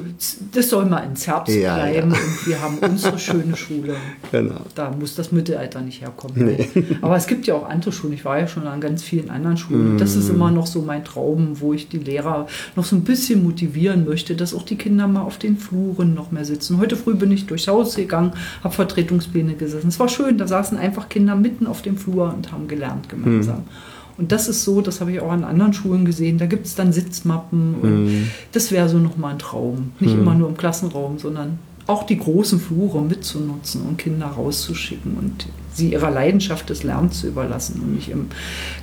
das 0.54 0.70
soll 0.70 0.86
mal 0.86 1.00
in 1.00 1.16
Zerbst 1.16 1.54
bleiben 1.60 2.14
wir 2.46 2.62
haben 2.62 2.78
unsere 2.80 3.18
schöne 3.20 3.56
Schule. 3.56 3.96
Genau. 4.32 4.62
Da 4.76 4.92
muss 4.92 5.16
das 5.16 5.32
Mittelalter 5.32 5.82
nicht 5.82 6.02
herkommen. 6.02 6.46
Nee. 6.46 6.70
Aber 7.02 7.16
es 7.16 7.28
gibt 7.28 7.48
ja 7.48 7.56
auch 7.56 7.68
andere 7.68 7.92
Schulen. 7.92 8.14
Ich 8.14 8.26
war 8.26 8.40
ja 8.40 8.48
schon 8.48 8.68
an 8.68 8.82
ganz 8.82 9.04
vielen 9.04 9.30
anderen 9.30 9.58
Schulen. 9.58 9.98
Das 9.98 10.16
ist 10.16 10.30
immer 10.30 10.52
noch 10.52 10.68
so 10.68 10.82
mein 10.82 11.04
Traum, 11.04 11.60
wo 11.60 11.74
ich 11.74 11.90
die 11.90 12.00
Lehrer 12.00 12.48
noch 12.76 12.86
so 12.86 12.96
ein 12.96 13.04
bisschen 13.04 13.44
motivieren 13.44 14.06
möchte, 14.06 14.36
dass 14.36 14.54
auch 14.54 14.64
die 14.64 14.76
Kinder 14.76 15.08
mal 15.08 15.22
auf 15.22 15.38
den 15.38 15.58
Fluren 15.58 16.14
noch 16.14 16.32
mehr 16.32 16.46
sitzen. 16.46 16.80
Heute 16.80 16.96
früh 16.96 17.16
bin 17.16 17.32
ich 17.32 17.46
durchs 17.46 17.68
Haus 17.68 17.96
gegangen, 17.96 18.34
habe 18.64 18.74
Vertretungspläne 18.74 19.54
gesessen. 19.56 19.88
Es 19.90 20.00
war 20.00 20.10
schön, 20.10 20.38
da 20.38 20.48
saßen 20.48 20.78
einfach 20.78 21.10
Kinder 21.10 21.36
mitten 21.36 21.68
auf 21.68 21.82
dem 21.82 21.98
Flur 21.98 22.34
und 22.34 22.52
haben 22.52 22.68
gelernt 22.68 23.10
gemeinsam. 23.10 23.58
Mhm. 23.58 23.93
Und 24.18 24.32
das 24.32 24.48
ist 24.48 24.64
so, 24.64 24.82
das 24.82 25.02
habe 25.02 25.12
ich 25.12 25.20
auch 25.20 25.32
an 25.32 25.44
anderen 25.44 25.74
Schulen 25.74 26.06
gesehen, 26.06 26.38
da 26.38 26.46
gibt 26.46 26.68
es 26.68 26.76
dann 26.76 26.94
Sitzmappen 26.94 27.76
und 27.82 28.06
mhm. 28.06 28.28
das 28.52 28.72
wäre 28.72 28.88
so 28.88 29.00
nochmal 29.00 29.34
ein 29.34 29.40
Traum. 29.40 29.92
Nicht 30.00 30.14
mhm. 30.14 30.22
immer 30.22 30.36
nur 30.36 30.50
im 30.50 30.58
Klassenraum, 30.58 31.18
sondern 31.18 31.58
auch 31.88 32.06
die 32.06 32.18
großen 32.18 32.60
Flure 32.60 33.02
mitzunutzen 33.02 33.82
und 33.82 33.98
Kinder 33.98 34.28
rauszuschicken 34.28 35.18
und 35.18 35.48
sie 35.74 35.92
ihrer 35.92 36.12
Leidenschaft 36.12 36.70
des 36.70 36.84
Lernens 36.84 37.22
zu 37.22 37.28
überlassen 37.28 37.82
und 37.82 37.96
nicht 37.96 38.10
im 38.10 38.28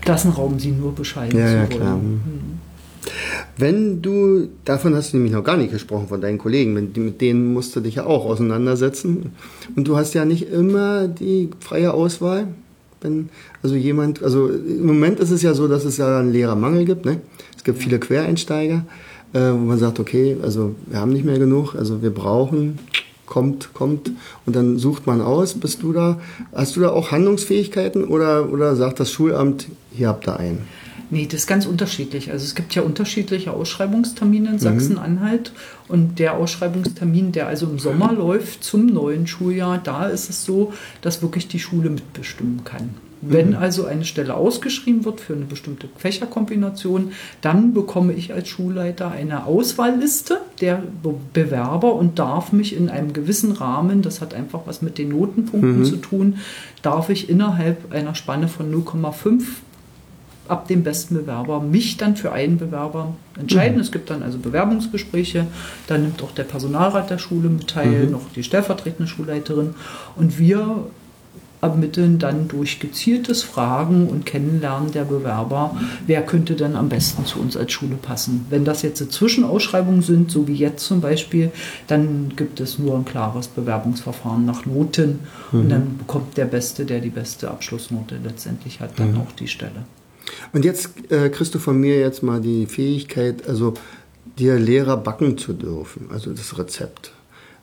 Klassenraum 0.02 0.58
sie 0.58 0.72
nur 0.72 0.94
bescheiden 0.94 1.38
ja, 1.38 1.46
zu 1.46 1.52
wollen. 1.52 1.70
Ja, 1.70 1.76
klar. 1.76 1.96
Mhm. 1.96 2.20
Wenn 3.56 4.02
du, 4.02 4.48
davon 4.64 4.94
hast 4.94 5.12
du 5.12 5.16
nämlich 5.16 5.32
noch 5.32 5.44
gar 5.44 5.56
nicht 5.56 5.72
gesprochen, 5.72 6.08
von 6.08 6.20
deinen 6.20 6.38
Kollegen, 6.38 6.74
mit 6.74 7.20
denen 7.20 7.52
musst 7.52 7.74
du 7.74 7.80
dich 7.80 7.96
ja 7.96 8.04
auch 8.04 8.24
auseinandersetzen. 8.26 9.32
Und 9.76 9.88
du 9.88 9.96
hast 9.96 10.14
ja 10.14 10.24
nicht 10.24 10.50
immer 10.50 11.08
die 11.08 11.50
freie 11.60 11.94
Auswahl. 11.94 12.48
Wenn 13.00 13.30
also 13.62 13.74
jemand, 13.76 14.22
also 14.22 14.48
im 14.48 14.86
Moment 14.86 15.20
ist 15.20 15.30
es 15.30 15.42
ja 15.42 15.54
so, 15.54 15.68
dass 15.68 15.84
es 15.84 15.96
ja 15.96 16.18
einen 16.18 16.32
Lehrermangel 16.32 16.84
gibt. 16.84 17.04
Ne? 17.04 17.20
Es 17.56 17.64
gibt 17.64 17.78
viele 17.78 17.98
Quereinsteiger 17.98 18.84
äh, 19.32 19.52
wo 19.52 19.58
man 19.58 19.78
sagt, 19.78 20.00
okay, 20.00 20.36
also 20.42 20.74
wir 20.86 20.98
haben 20.98 21.12
nicht 21.12 21.24
mehr 21.24 21.38
genug, 21.38 21.74
also 21.74 22.02
wir 22.02 22.10
brauchen, 22.10 22.78
kommt, 23.26 23.72
kommt 23.74 24.10
und 24.46 24.56
dann 24.56 24.78
sucht 24.78 25.06
man 25.06 25.20
aus. 25.20 25.54
Bist 25.54 25.82
du 25.82 25.92
da, 25.92 26.18
hast 26.52 26.76
du 26.76 26.80
da 26.80 26.90
auch 26.90 27.12
Handlungsfähigkeiten 27.12 28.04
oder, 28.04 28.50
oder 28.52 28.74
sagt 28.76 29.00
das 29.00 29.12
Schulamt, 29.12 29.68
hier 29.92 30.08
habt 30.08 30.26
ihr 30.26 30.38
einen? 30.38 30.62
Nee, 31.10 31.26
das 31.26 31.40
ist 31.40 31.46
ganz 31.46 31.66
unterschiedlich. 31.66 32.30
Also 32.30 32.44
es 32.44 32.54
gibt 32.54 32.74
ja 32.74 32.82
unterschiedliche 32.82 33.52
Ausschreibungstermine 33.52 34.48
in 34.48 34.54
mhm. 34.54 34.58
Sachsen-Anhalt. 34.60 35.52
Und 35.88 36.20
der 36.20 36.34
Ausschreibungstermin, 36.34 37.32
der 37.32 37.48
also 37.48 37.66
im 37.66 37.80
Sommer 37.80 38.12
läuft 38.12 38.62
zum 38.62 38.86
neuen 38.86 39.26
Schuljahr, 39.26 39.78
da 39.82 40.06
ist 40.06 40.30
es 40.30 40.44
so, 40.44 40.72
dass 41.02 41.20
wirklich 41.20 41.48
die 41.48 41.58
Schule 41.58 41.90
mitbestimmen 41.90 42.62
kann. 42.64 42.90
Wenn 43.22 43.50
mhm. 43.50 43.56
also 43.56 43.84
eine 43.84 44.04
Stelle 44.04 44.34
ausgeschrieben 44.34 45.04
wird 45.04 45.20
für 45.20 45.34
eine 45.34 45.44
bestimmte 45.44 45.88
Fächerkombination, 45.96 47.12
dann 47.42 47.74
bekomme 47.74 48.14
ich 48.14 48.32
als 48.32 48.48
Schulleiter 48.48 49.10
eine 49.10 49.44
Auswahlliste 49.44 50.38
der 50.60 50.82
Bewerber 51.34 51.94
und 51.94 52.18
darf 52.18 52.52
mich 52.52 52.74
in 52.74 52.88
einem 52.88 53.12
gewissen 53.12 53.52
Rahmen, 53.52 54.00
das 54.00 54.22
hat 54.22 54.32
einfach 54.32 54.60
was 54.64 54.80
mit 54.80 54.96
den 54.96 55.10
Notenpunkten 55.10 55.80
mhm. 55.80 55.84
zu 55.84 55.96
tun, 55.96 56.36
darf 56.80 57.10
ich 57.10 57.28
innerhalb 57.28 57.92
einer 57.92 58.14
Spanne 58.14 58.48
von 58.48 58.72
0,5 58.72 59.42
ab 60.50 60.68
dem 60.68 60.82
besten 60.82 61.14
Bewerber 61.14 61.60
mich 61.60 61.96
dann 61.96 62.16
für 62.16 62.32
einen 62.32 62.58
Bewerber 62.58 63.14
entscheiden. 63.38 63.76
Mhm. 63.76 63.82
Es 63.82 63.92
gibt 63.92 64.10
dann 64.10 64.22
also 64.22 64.38
Bewerbungsgespräche, 64.38 65.46
da 65.86 65.96
nimmt 65.96 66.22
auch 66.22 66.32
der 66.32 66.44
Personalrat 66.44 67.10
der 67.10 67.18
Schule 67.18 67.48
mit 67.48 67.68
teil, 67.68 68.06
mhm. 68.06 68.12
noch 68.12 68.32
die 68.34 68.42
stellvertretende 68.42 69.08
Schulleiterin 69.08 69.74
und 70.16 70.38
wir 70.38 70.84
ermitteln 71.62 72.18
dann 72.18 72.48
durch 72.48 72.80
gezieltes 72.80 73.42
Fragen 73.42 74.08
und 74.08 74.24
Kennenlernen 74.24 74.92
der 74.92 75.04
Bewerber, 75.04 75.76
wer 76.06 76.22
könnte 76.22 76.54
denn 76.54 76.74
am 76.74 76.88
besten 76.88 77.26
zu 77.26 77.38
uns 77.38 77.56
als 77.56 77.72
Schule 77.72 77.96
passen. 77.96 78.46
Wenn 78.48 78.64
das 78.64 78.82
jetzt 78.82 79.12
Zwischenausschreibungen 79.12 80.02
sind, 80.02 80.30
so 80.30 80.48
wie 80.48 80.54
jetzt 80.54 80.84
zum 80.86 81.00
Beispiel, 81.00 81.50
dann 81.86 82.32
gibt 82.34 82.60
es 82.60 82.78
nur 82.78 82.96
ein 82.96 83.04
klares 83.04 83.48
Bewerbungsverfahren 83.48 84.46
nach 84.46 84.64
Noten 84.64 85.20
mhm. 85.52 85.60
und 85.60 85.68
dann 85.68 85.98
bekommt 85.98 86.36
der 86.36 86.46
Beste, 86.46 86.86
der 86.86 87.00
die 87.00 87.10
beste 87.10 87.50
Abschlussnote 87.50 88.16
letztendlich 88.24 88.80
hat, 88.80 88.98
dann 88.98 89.12
mhm. 89.12 89.20
auch 89.20 89.32
die 89.32 89.48
Stelle. 89.48 89.84
Und 90.52 90.64
jetzt 90.64 90.90
äh, 91.10 91.28
kriegst 91.28 91.54
du 91.54 91.58
von 91.58 91.78
mir 91.78 91.98
jetzt 91.98 92.22
mal 92.22 92.40
die 92.40 92.66
Fähigkeit, 92.66 93.48
also 93.48 93.74
dir 94.38 94.58
Lehrer 94.58 94.96
backen 94.96 95.38
zu 95.38 95.52
dürfen, 95.52 96.08
also 96.10 96.32
das 96.32 96.58
Rezept. 96.58 97.12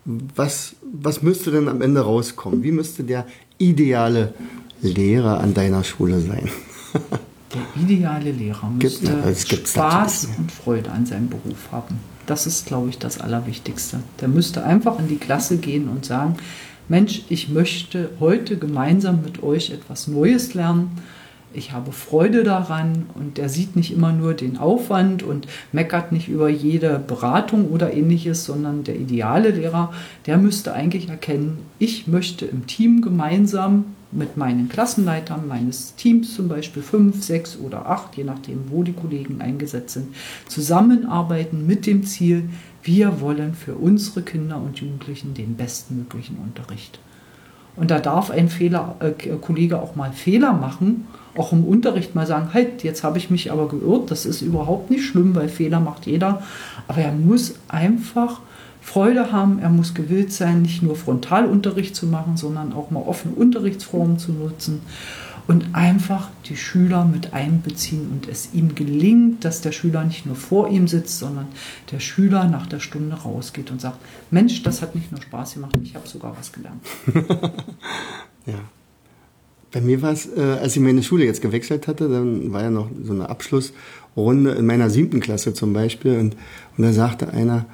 Was, 0.06 0.76
was 0.82 1.22
müsste 1.22 1.52
denn 1.52 1.68
am 1.68 1.82
Ende 1.82 2.02
rauskommen? 2.02 2.64
Wie 2.64 2.72
müsste 2.72 3.04
der 3.04 3.26
ideale 3.58 4.34
Lehrer 4.82 5.40
an 5.42 5.54
deiner 5.54 5.84
Schule 5.84 6.22
sein? 6.22 6.50
Der 7.54 7.82
ideale 7.82 8.32
Lehrer 8.32 8.70
müsste 8.70 9.24
gibt, 9.48 9.70
Spaß 9.70 10.30
und 10.38 10.52
Freude 10.52 10.92
an 10.92 11.06
seinem 11.06 11.30
Beruf 11.30 11.72
haben. 11.72 11.98
Das 12.26 12.46
ist, 12.46 12.66
glaube 12.66 12.90
ich, 12.90 12.98
das 12.98 13.22
Allerwichtigste. 13.22 14.02
Der 14.20 14.28
müsste 14.28 14.66
einfach 14.66 15.00
in 15.00 15.08
die 15.08 15.16
Klasse 15.16 15.58
gehen 15.58 15.88
und 15.88 16.06
sagen, 16.06 16.36
Mensch, 16.90 17.24
ich 17.30 17.48
möchte 17.48 18.10
heute 18.20 18.58
gemeinsam 18.58 19.22
mit 19.22 19.44
euch 19.44 19.72
etwas 19.72 20.08
Neues 20.08 20.54
lernen 20.54 20.92
ich 21.58 21.72
habe 21.72 21.92
Freude 21.92 22.44
daran 22.44 23.08
und 23.16 23.38
der 23.38 23.50
sieht 23.50 23.76
nicht 23.76 23.92
immer 23.92 24.14
nur 24.14 24.36
den 24.36 24.58
Aufwand 24.58 25.24
und 25.24 25.48
meckert 25.72 26.12
nicht 26.12 26.28
über 26.28 26.50
jede 26.50 27.00
Beratung 27.00 27.70
oder 27.72 27.94
ähnliches, 27.94 28.46
sondern 28.46 28.84
der 28.84 28.96
ideale 28.96 29.50
Lehrer, 29.50 29.92
der 30.28 30.38
müsste 30.38 30.74
eigentlich 30.74 31.10
erkennen, 31.10 31.58
ich 31.80 32.08
möchte 32.08 32.46
im 32.46 32.68
Team 32.68 33.02
gemeinsam 33.02 33.86
mit 34.12 34.38
meinen 34.38 34.70
Klassenleitern 34.70 35.48
meines 35.48 35.96
Teams, 35.96 36.36
zum 36.36 36.48
Beispiel 36.48 36.84
fünf, 36.84 37.24
sechs 37.24 37.58
oder 37.58 37.88
acht, 37.88 38.16
je 38.16 38.24
nachdem, 38.24 38.66
wo 38.70 38.84
die 38.84 38.94
Kollegen 38.94 39.42
eingesetzt 39.42 39.96
sind, 39.96 40.16
zusammenarbeiten 40.48 41.66
mit 41.66 41.86
dem 41.86 42.04
Ziel, 42.04 42.50
wir 42.84 43.20
wollen 43.20 43.54
für 43.54 43.76
unsere 43.76 44.22
Kinder 44.22 44.62
und 44.62 44.80
Jugendlichen 44.80 45.34
den 45.34 45.56
bestmöglichen 45.56 46.38
Unterricht. 46.38 47.00
Und 47.78 47.92
da 47.92 48.00
darf 48.00 48.32
ein 48.32 48.50
Fehler, 48.50 48.96
äh, 49.00 49.12
Kollege 49.38 49.80
auch 49.80 49.96
mal 49.96 50.12
Fehler 50.12 50.54
machen 50.54 51.08
auch 51.38 51.52
im 51.52 51.64
Unterricht 51.64 52.16
mal 52.16 52.26
sagen, 52.26 52.50
halt, 52.54 52.84
jetzt 52.84 53.04
habe 53.04 53.18
ich 53.18 53.30
mich 53.30 53.52
aber 53.52 53.68
geirrt, 53.68 54.12
das 54.12 54.26
ist 54.26 54.42
überhaupt 54.42 54.90
nicht 54.90 55.06
schlimm, 55.06 55.36
weil 55.36 55.50
Fehler 55.50 55.80
macht 55.80 56.06
jeder. 56.06 56.42
Aber 56.88 57.02
er 57.02 57.12
muss 57.12 57.56
einfach 57.68 58.42
Freude 58.82 59.32
haben, 59.32 59.60
er 59.60 59.70
muss 59.70 59.94
gewillt 59.94 60.32
sein, 60.32 60.62
nicht 60.62 60.82
nur 60.82 60.96
Frontalunterricht 60.96 61.96
zu 61.96 62.08
machen, 62.08 62.38
sondern 62.38 62.74
auch 62.74 62.90
mal 62.90 63.02
offene 63.02 63.36
Unterrichtsformen 63.36 64.18
zu 64.18 64.32
nutzen 64.32 64.82
und 65.48 65.74
einfach 65.74 66.30
die 66.46 66.58
Schüler 66.58 67.06
mit 67.06 67.34
einbeziehen 67.34 68.10
und 68.12 68.27
es 68.27 68.50
ihm 68.54 68.75
gelingt, 68.75 69.46
dass 69.46 69.62
der 69.62 69.72
Schüler 69.72 70.04
nicht 70.04 70.25
nur 70.25 70.36
vor 70.36 70.70
ihm 70.70 70.88
sitzt, 70.88 71.20
sondern 71.20 71.48
der 71.92 72.00
Schüler 72.00 72.48
nach 72.48 72.68
der 72.68 72.80
Stunde 72.80 73.16
rausgeht 73.16 73.72
und 73.72 73.80
sagt, 73.80 74.00
Mensch, 74.30 74.62
das 74.63 74.82
hat 74.82 74.94
nicht 74.94 75.12
nur 75.12 75.22
Spaß 75.22 75.56
gemacht, 75.56 75.77
ich 75.82 75.96
habe 75.96 76.08
sogar 76.08 76.36
was 76.38 76.51
gelernt. 76.51 76.82
ja. 78.46 78.60
Bei 79.72 79.82
mir 79.82 80.01
war 80.01 80.12
es, 80.12 80.25
äh, 80.25 80.42
als 80.62 80.75
ich 80.75 80.82
meine 80.82 81.04
Schule 81.04 81.25
jetzt 81.25 81.42
gewechselt 81.42 81.88
hatte, 81.88 82.10
dann 82.10 82.51
war 82.54 82.63
ja 82.63 82.70
noch 82.70 82.89
so 83.04 83.13
eine 83.13 83.30
Abschlussrunde 83.30 84.51
in 84.51 84.66
meiner 84.66 84.89
siebten 84.89 85.20
Klasse 85.20 85.54
zum 85.54 85.74
Beispiel. 85.74 86.18
Und, 86.18 86.36
und 86.77 86.84
da 86.84 86.94
sagte 86.94 87.30
einer, 87.30 87.66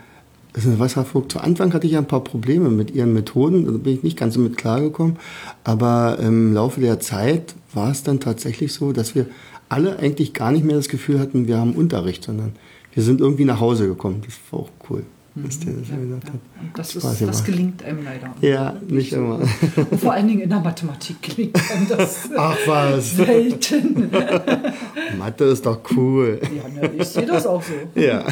ist 0.54 0.66
ein 0.66 0.80
Wasservogt. 0.80 1.32
Zu 1.32 1.40
Anfang 1.40 1.74
hatte 1.74 1.88
ich 1.88 1.94
ja 1.94 2.00
ein 2.00 2.08
paar 2.08 2.24
Probleme 2.24 2.70
mit 2.70 2.92
ihren 2.92 3.14
Methoden, 3.14 3.66
da 3.66 3.72
bin 3.72 3.94
ich 3.94 4.04
nicht 4.04 4.18
ganz 4.18 4.36
so 4.36 4.40
mit 4.40 4.58
klargekommen. 4.58 5.18
Aber 5.64 6.20
im 6.20 6.54
Laufe 6.54 6.80
der 6.80 7.00
Zeit 7.00 7.56
war 7.74 7.92
es 7.92 8.04
dann 8.04 8.20
tatsächlich 8.20 8.74
so, 8.74 8.92
dass 8.92 9.16
wir 9.16 9.26
alle 9.70 9.98
eigentlich 9.98 10.34
gar 10.34 10.52
nicht 10.52 10.64
mehr 10.64 10.76
das 10.76 10.90
Gefühl 10.90 11.20
hatten, 11.20 11.48
wir 11.48 11.58
haben 11.58 11.74
Unterricht, 11.74 12.24
sondern 12.24 12.54
wir 12.94 13.02
sind 13.02 13.22
irgendwie 13.22 13.46
nach 13.46 13.60
Hause 13.60 13.88
gekommen. 13.88 14.22
Das 14.26 14.36
war 14.52 14.60
auch 14.60 14.70
cool 14.90 15.04
dass 15.36 15.60
der 15.60 15.74
das 15.74 15.90
ja, 15.90 15.96
gesagt 15.98 16.25
hat. 16.25 16.40
Das, 16.75 16.96
ist, 16.96 17.22
das 17.22 17.44
gelingt 17.44 17.84
einem 17.84 18.04
leider. 18.04 18.36
Ja, 18.42 18.75
nicht 18.88 19.13
immer. 19.13 19.40
Und 19.40 20.00
vor 20.00 20.13
allen 20.13 20.28
Dingen 20.28 20.42
in 20.42 20.50
der 20.50 20.60
Mathematik 20.60 21.22
gelingt 21.22 21.60
einem 21.72 21.88
das 21.88 22.30
Ach 22.38 22.58
was. 22.68 23.16
selten. 23.16 24.12
Mathe 25.18 25.46
ist 25.46 25.66
doch 25.66 25.80
cool. 25.96 26.40
Ja, 26.56 26.82
ne, 26.82 26.92
ich 26.98 27.08
sehe 27.08 27.25
das 27.25 27.48
auch 27.48 27.63
so. 27.63 27.74
Ja. 28.00 28.25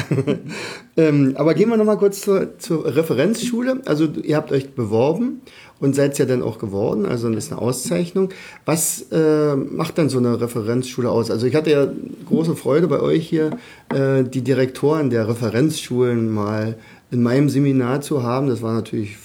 ähm, 0.96 1.34
aber 1.36 1.54
gehen 1.54 1.68
wir 1.68 1.76
nochmal 1.76 1.98
kurz 1.98 2.20
zur, 2.20 2.58
zur 2.58 2.84
Referenzschule. 2.94 3.82
Also 3.84 4.06
ihr 4.22 4.36
habt 4.36 4.52
euch 4.52 4.74
beworben 4.74 5.42
und 5.82 5.96
seid 5.96 6.12
es 6.12 6.18
ja 6.18 6.26
dann 6.26 6.42
auch 6.42 6.58
geworden, 6.58 7.06
also 7.06 7.28
das 7.28 7.46
ist 7.46 7.52
eine 7.52 7.60
Auszeichnung. 7.60 8.28
Was 8.64 9.06
äh, 9.10 9.56
macht 9.56 9.98
dann 9.98 10.08
so 10.08 10.18
eine 10.18 10.40
Referenzschule 10.40 11.10
aus? 11.10 11.28
Also 11.28 11.44
ich 11.48 11.56
hatte 11.56 11.72
ja 11.72 11.88
große 12.28 12.54
Freude 12.54 12.86
bei 12.86 13.00
euch 13.00 13.28
hier, 13.28 13.50
äh, 13.92 14.22
die 14.22 14.42
Direktoren 14.42 15.10
der 15.10 15.26
Referenzschulen 15.26 16.32
mal 16.32 16.76
in 17.12 17.22
meinem 17.22 17.48
Seminar 17.48 18.00
zu 18.00 18.22
haben. 18.22 18.48
Das 18.48 18.62
war 18.62 18.72
natürlich 18.72 19.16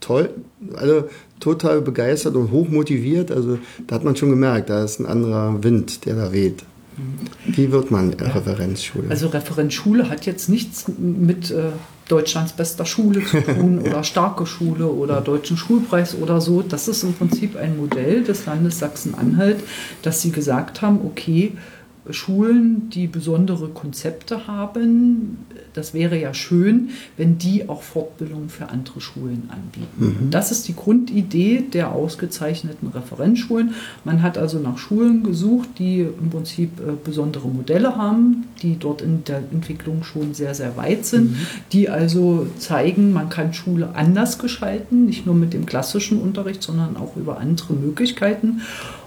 toll. 0.00 0.30
Alle 0.74 1.08
total 1.40 1.80
begeistert 1.80 2.36
und 2.36 2.52
hochmotiviert. 2.52 3.32
Also 3.32 3.58
da 3.86 3.96
hat 3.96 4.04
man 4.04 4.14
schon 4.14 4.30
gemerkt, 4.30 4.70
da 4.70 4.84
ist 4.84 5.00
ein 5.00 5.06
anderer 5.06 5.62
Wind, 5.64 6.04
der 6.04 6.14
da 6.14 6.32
weht. 6.32 6.62
Wie 7.46 7.72
wird 7.72 7.90
man 7.90 8.12
Referenzschule? 8.12 9.08
Also 9.08 9.28
Referenzschule 9.28 10.10
hat 10.10 10.26
jetzt 10.26 10.50
nichts 10.50 10.84
mit 10.98 11.50
äh, 11.50 11.70
Deutschlands 12.06 12.52
bester 12.52 12.84
Schule 12.84 13.24
zu 13.24 13.40
tun 13.40 13.78
oder 13.78 14.04
starke 14.04 14.44
Schule 14.44 14.86
oder 14.86 15.22
deutschen 15.22 15.56
Schulpreis 15.56 16.14
oder 16.14 16.42
so. 16.42 16.60
Das 16.60 16.88
ist 16.88 17.02
im 17.02 17.14
Prinzip 17.14 17.56
ein 17.56 17.78
Modell 17.78 18.22
des 18.22 18.44
Landes 18.44 18.78
Sachsen-Anhalt, 18.78 19.60
dass 20.02 20.20
sie 20.20 20.32
gesagt 20.32 20.82
haben, 20.82 21.00
okay, 21.04 21.52
Schulen, 22.10 22.90
die 22.90 23.06
besondere 23.06 23.68
Konzepte 23.68 24.48
haben, 24.48 25.38
das 25.72 25.94
wäre 25.94 26.18
ja 26.20 26.34
schön, 26.34 26.90
wenn 27.16 27.38
die 27.38 27.68
auch 27.68 27.82
Fortbildung 27.82 28.48
für 28.48 28.68
andere 28.70 29.00
Schulen 29.00 29.48
anbieten. 29.50 30.24
Mhm. 30.24 30.30
Das 30.30 30.50
ist 30.50 30.66
die 30.66 30.74
Grundidee 30.74 31.62
der 31.72 31.92
ausgezeichneten 31.92 32.88
Referenzschulen. 32.88 33.74
Man 34.04 34.20
hat 34.20 34.36
also 34.36 34.58
nach 34.58 34.78
Schulen 34.78 35.22
gesucht, 35.22 35.68
die 35.78 36.00
im 36.00 36.30
Prinzip 36.30 36.80
äh, 36.80 36.92
besondere 37.02 37.46
Modelle 37.48 37.96
haben, 37.96 38.46
die 38.62 38.78
dort 38.78 39.00
in 39.00 39.22
der 39.24 39.38
Entwicklung 39.52 40.02
schon 40.02 40.34
sehr, 40.34 40.54
sehr 40.54 40.76
weit 40.76 41.06
sind, 41.06 41.30
mhm. 41.30 41.46
die 41.72 41.88
also 41.88 42.48
zeigen, 42.58 43.12
man 43.12 43.28
kann 43.28 43.54
Schule 43.54 43.94
anders 43.94 44.38
gestalten, 44.38 45.06
nicht 45.06 45.24
nur 45.24 45.36
mit 45.36 45.52
dem 45.52 45.66
klassischen 45.66 46.20
Unterricht, 46.20 46.64
sondern 46.64 46.96
auch 46.96 47.16
über 47.16 47.38
andere 47.38 47.74
Möglichkeiten. 47.74 48.62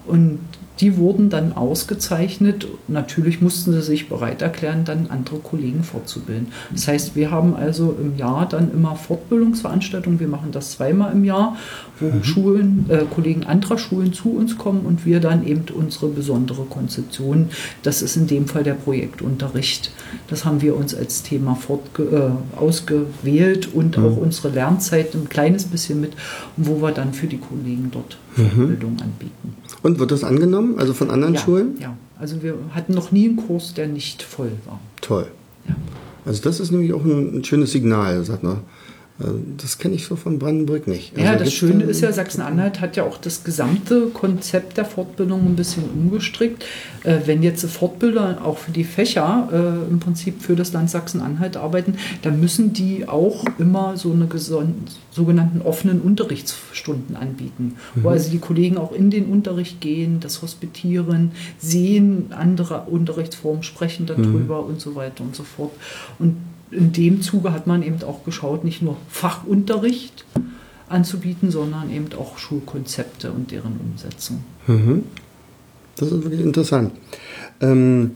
Und 0.08 0.40
die 0.80 0.98
wurden 0.98 1.30
dann 1.30 1.54
ausgezeichnet. 1.54 2.68
Natürlich 2.88 3.42
mussten 3.42 3.72
sie 3.72 3.82
sich 3.82 4.10
bereit 4.10 4.42
erklären, 4.42 4.84
dann 4.86 5.08
andere 5.10 5.40
Kollegen 5.40 5.84
fortzubilden. 5.84 6.48
Das 6.72 6.88
heißt, 6.88 7.16
wir 7.16 7.32
haben 7.32 7.56
also 7.56 7.96
im 8.00 8.18
Jahr 8.18 8.48
dann 8.48 8.72
immer 8.72 8.96
Fortbildungsveranstaltungen. 8.96 10.20
Wir 10.20 10.28
machen 10.28 10.52
das 10.52 10.72
zweimal 10.72 11.14
im 11.14 11.24
Jahr, 11.24 11.58
wo 12.00 12.08
mhm. 12.08 12.24
Schulen, 12.24 12.86
äh, 12.90 13.06
Kollegen 13.14 13.46
anderer 13.46 13.78
Schulen 13.78 14.14
zu 14.14 14.32
uns 14.32 14.58
kommen 14.58 14.82
und 14.86 15.06
wir 15.06 15.20
dann 15.20 15.46
eben 15.46 15.66
unsere 15.74 16.08
besondere 16.08 16.64
Konzeption, 16.66 17.50
das 17.84 18.02
ist 18.02 18.18
in 18.18 18.28
dem 18.28 18.48
Fall 18.48 18.64
der 18.64 18.74
Projektunterricht. 18.74 19.92
Das 20.28 20.46
haben 20.46 20.62
wir 20.62 20.76
uns 20.76 20.94
als 20.94 21.24
Thema 21.24 21.56
fortge 21.56 22.04
äh, 22.04 22.58
ausgewählt 22.60 23.74
und 23.74 23.98
mhm. 23.98 24.06
auch 24.06 24.18
unsere 24.18 24.50
Lernzeit 24.50 25.14
ein 25.16 25.30
kleines 25.30 25.66
bisschen 25.66 26.02
mit, 26.02 26.14
wo 26.58 26.82
wir 26.82 26.92
dann 26.92 27.14
für 27.14 27.28
die 27.28 27.38
Kollegen 27.38 27.90
dort 27.92 28.18
mhm. 28.36 28.50
Fortbildung 28.50 28.98
anbieten. 29.02 29.56
Und 29.84 30.00
wird 30.00 30.12
das 30.12 30.24
angenommen, 30.24 30.80
also 30.80 30.94
von 30.94 31.10
anderen 31.12 31.36
ja, 31.36 31.40
Schulen? 31.40 31.78
Ja, 31.80 31.98
also 32.20 32.42
wir 32.42 32.56
hatten 32.72 32.94
noch 32.94 33.12
nie 33.12 33.30
einen 33.30 33.38
Kurs, 33.38 33.74
der 33.74 33.88
nicht 33.88 34.24
voll 34.24 34.52
war. 34.66 34.80
Toll. 35.02 35.28
Ja. 35.68 35.76
Also 36.26 36.42
das 36.42 36.60
ist 36.60 36.72
nämlich 36.72 36.94
auch 36.94 37.04
ein, 37.04 37.40
ein 37.40 37.44
schönes 37.44 37.72
Signal, 37.72 38.24
sagt 38.24 38.44
man. 38.44 38.60
Äh, 39.20 39.26
das 39.58 39.78
kenne 39.78 39.96
ich 39.96 40.06
so 40.06 40.16
von 40.16 40.40
Brandenburg 40.40 40.88
nicht. 40.88 41.14
Also 41.16 41.26
ja, 41.26 41.36
das 41.36 41.54
Schöne 41.54 41.84
ist 41.84 42.02
ja, 42.02 42.12
Sachsen-Anhalt 42.12 42.82
hat 42.82 42.96
ja 42.96 43.04
auch 43.04 43.18
das 43.18 43.44
gesamte 43.44 44.08
Konzept 44.08 44.78
der 44.78 44.86
Fortbildung 44.86 45.46
ein 45.46 45.56
bisschen 45.56 45.84
umgestrickt. 45.90 46.66
Äh, 47.04 47.20
wenn 47.26 47.44
jetzt 47.44 47.66
Fortbilder 47.66 48.40
auch 48.44 48.58
für 48.58 48.72
die 48.72 48.84
Fächer 48.84 49.50
äh, 49.52 49.90
im 49.90 50.00
Prinzip 50.00 50.42
für 50.42 50.56
das 50.56 50.74
Land 50.74 50.90
Sachsen-Anhalt 50.90 51.58
arbeiten, 51.58 51.96
dann 52.22 52.40
müssen 52.40 52.74
die 52.74 53.08
auch 53.08 53.46
immer 53.58 53.96
so 53.98 54.12
eine 54.12 54.28
sogenannten 55.12 55.62
offenen 55.62 56.02
Unterrichtsstunden 56.02 57.16
anbieten, 57.16 57.76
mhm. 57.96 58.04
wo 58.04 58.10
also 58.10 58.30
die 58.30 58.40
Kollegen 58.40 58.78
auch 58.78 58.92
in 58.92 59.10
den 59.10 59.26
Unterricht 59.26 59.80
gehen, 59.80 60.20
das 60.20 60.42
hospitieren, 60.42 61.32
sehen 61.58 62.28
andere 62.32 62.82
Unterrichtsformen, 62.82 63.64
sprechen 63.64 64.06
darüber 64.06 64.62
mhm. 64.62 64.70
und 64.70 64.82
so 64.82 64.96
weiter 64.96 65.24
und 65.24 65.36
so 65.36 65.44
fort. 65.44 65.72
Und 66.20 66.36
in 66.72 66.92
dem 66.92 67.22
Zuge 67.22 67.54
hat 67.54 67.68
man 67.68 67.84
eben 67.84 68.02
auch 68.04 68.24
geschaut, 68.24 68.64
nicht 68.64 68.82
nur 68.82 68.98
Fachunterricht 69.10 70.26
anzubieten, 70.90 71.52
sondern 71.52 71.90
eben 71.90 72.08
auch 72.18 72.38
Schulkonzepte 72.38 73.32
und 73.32 73.52
deren 73.52 73.80
Umsetzung. 73.80 74.44
Mhm. 74.68 75.04
Das 75.96 76.12
ist 76.12 76.24
wirklich 76.24 76.42
interessant. 76.42 76.92
Ähm, 77.62 78.12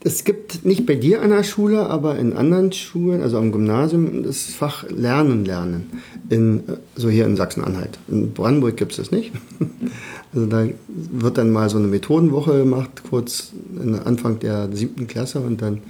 es 0.00 0.24
gibt 0.24 0.64
nicht 0.64 0.86
bei 0.86 0.94
dir 0.94 1.22
an 1.22 1.30
der 1.30 1.42
Schule, 1.42 1.86
aber 1.86 2.18
in 2.18 2.32
anderen 2.32 2.72
Schulen, 2.72 3.20
also 3.20 3.36
am 3.36 3.50
Gymnasium, 3.50 4.22
das 4.22 4.44
Fach 4.44 4.88
Lernen 4.88 5.44
lernen. 5.44 5.90
In, 6.28 6.62
so 6.94 7.08
hier 7.08 7.26
in 7.26 7.36
Sachsen-Anhalt. 7.36 7.98
In 8.08 8.32
Brandenburg 8.32 8.76
gibt 8.76 8.92
es 8.92 8.98
das 8.98 9.10
nicht. 9.10 9.32
Also 10.34 10.44
da 10.44 10.66
wird 10.86 11.38
dann 11.38 11.50
mal 11.50 11.70
so 11.70 11.78
eine 11.78 11.86
Methodenwoche 11.86 12.58
gemacht, 12.58 13.02
kurz 13.08 13.52
Anfang 14.04 14.38
der 14.40 14.68
siebten 14.70 15.06
Klasse 15.06 15.40
und 15.40 15.62
dann 15.62 15.80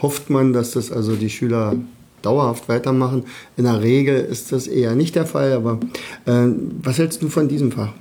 hofft 0.00 0.30
man, 0.30 0.52
dass 0.52 0.72
das 0.72 0.92
also 0.92 1.16
die 1.16 1.30
Schüler 1.30 1.76
dauerhaft 2.22 2.68
weitermachen. 2.68 3.24
In 3.56 3.64
der 3.64 3.80
Regel 3.82 4.16
ist 4.16 4.52
das 4.52 4.66
eher 4.66 4.94
nicht 4.94 5.14
der 5.14 5.26
Fall, 5.26 5.52
aber 5.52 5.78
äh, 6.26 6.48
was 6.82 6.98
hältst 6.98 7.22
du 7.22 7.28
von 7.28 7.48
diesem 7.48 7.72
Fach? 7.72 7.92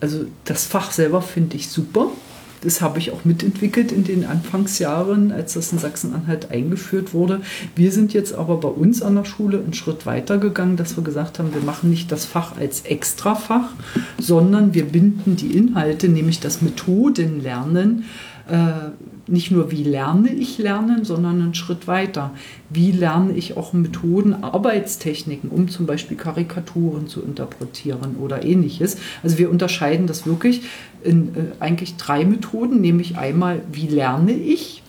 Also 0.00 0.24
das 0.44 0.64
Fach 0.64 0.90
selber 0.90 1.22
finde 1.22 1.56
ich 1.56 1.68
super. 1.68 2.08
Das 2.62 2.80
habe 2.80 2.98
ich 2.98 3.10
auch 3.10 3.26
mitentwickelt 3.26 3.92
in 3.92 4.04
den 4.04 4.24
Anfangsjahren, 4.24 5.32
als 5.32 5.52
das 5.52 5.70
in 5.72 5.78
Sachsen-Anhalt 5.78 6.50
eingeführt 6.50 7.12
wurde. 7.12 7.42
Wir 7.76 7.92
sind 7.92 8.14
jetzt 8.14 8.34
aber 8.34 8.56
bei 8.56 8.68
uns 8.68 9.02
an 9.02 9.16
der 9.16 9.26
Schule 9.26 9.58
einen 9.58 9.74
Schritt 9.74 10.06
weiter 10.06 10.38
gegangen, 10.38 10.78
dass 10.78 10.96
wir 10.96 11.04
gesagt 11.04 11.38
haben, 11.38 11.52
wir 11.52 11.60
machen 11.60 11.90
nicht 11.90 12.10
das 12.10 12.24
Fach 12.24 12.56
als 12.56 12.80
Extrafach, 12.80 13.68
sondern 14.18 14.72
wir 14.72 14.86
binden 14.86 15.36
die 15.36 15.54
Inhalte, 15.54 16.08
nämlich 16.08 16.40
das 16.40 16.62
Methodenlernen, 16.62 18.04
nicht 19.26 19.50
nur 19.50 19.70
wie 19.70 19.84
lerne 19.84 20.30
ich 20.32 20.58
lernen, 20.58 21.04
sondern 21.04 21.40
einen 21.40 21.54
Schritt 21.54 21.86
weiter. 21.86 22.32
Wie 22.68 22.92
lerne 22.92 23.32
ich 23.32 23.56
auch 23.56 23.72
Methoden, 23.72 24.44
Arbeitstechniken, 24.44 25.48
um 25.50 25.68
zum 25.68 25.86
Beispiel 25.86 26.16
Karikaturen 26.16 27.08
zu 27.08 27.22
interpretieren 27.22 28.16
oder 28.20 28.44
ähnliches. 28.44 28.98
Also 29.22 29.38
wir 29.38 29.50
unterscheiden 29.50 30.06
das 30.06 30.26
wirklich 30.26 30.62
in 31.02 31.28
äh, 31.28 31.40
eigentlich 31.60 31.96
drei 31.96 32.24
Methoden, 32.24 32.80
nämlich 32.80 33.16
einmal, 33.16 33.62
wie 33.72 33.86
lerne 33.86 34.32
ich, 34.32 34.83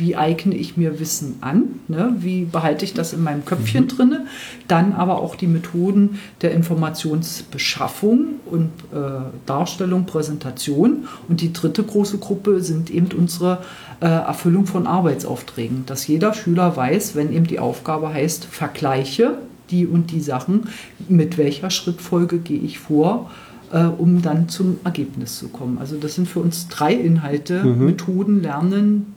wie 0.00 0.16
eigne 0.16 0.54
ich 0.54 0.76
mir 0.76 0.98
Wissen 0.98 1.36
an, 1.42 1.80
ne? 1.88 2.14
wie 2.18 2.44
behalte 2.44 2.84
ich 2.84 2.94
das 2.94 3.12
in 3.12 3.22
meinem 3.22 3.44
Köpfchen 3.44 3.84
mhm. 3.84 3.88
drinne, 3.88 4.26
dann 4.66 4.92
aber 4.94 5.20
auch 5.20 5.36
die 5.36 5.46
Methoden 5.46 6.18
der 6.42 6.52
Informationsbeschaffung 6.52 8.40
und 8.46 8.70
äh, 8.92 9.20
Darstellung, 9.46 10.06
Präsentation 10.06 11.06
und 11.28 11.40
die 11.40 11.52
dritte 11.52 11.82
große 11.82 12.18
Gruppe 12.18 12.60
sind 12.62 12.90
eben 12.90 13.08
unsere 13.16 13.58
äh, 14.00 14.06
Erfüllung 14.06 14.66
von 14.66 14.86
Arbeitsaufträgen, 14.86 15.84
dass 15.86 16.06
jeder 16.06 16.34
Schüler 16.34 16.76
weiß, 16.76 17.14
wenn 17.14 17.32
eben 17.32 17.46
die 17.46 17.58
Aufgabe 17.58 18.12
heißt, 18.12 18.46
vergleiche 18.46 19.38
die 19.70 19.86
und 19.86 20.10
die 20.10 20.20
Sachen, 20.20 20.68
mit 21.08 21.38
welcher 21.38 21.70
Schrittfolge 21.70 22.38
gehe 22.38 22.58
ich 22.58 22.78
vor, 22.78 23.30
äh, 23.72 23.84
um 23.84 24.22
dann 24.22 24.48
zum 24.48 24.78
Ergebnis 24.84 25.38
zu 25.38 25.48
kommen. 25.48 25.78
Also 25.78 25.96
das 25.96 26.14
sind 26.14 26.28
für 26.28 26.40
uns 26.40 26.68
drei 26.68 26.92
Inhalte, 26.92 27.62
mhm. 27.62 27.86
Methoden, 27.86 28.42
Lernen, 28.42 29.14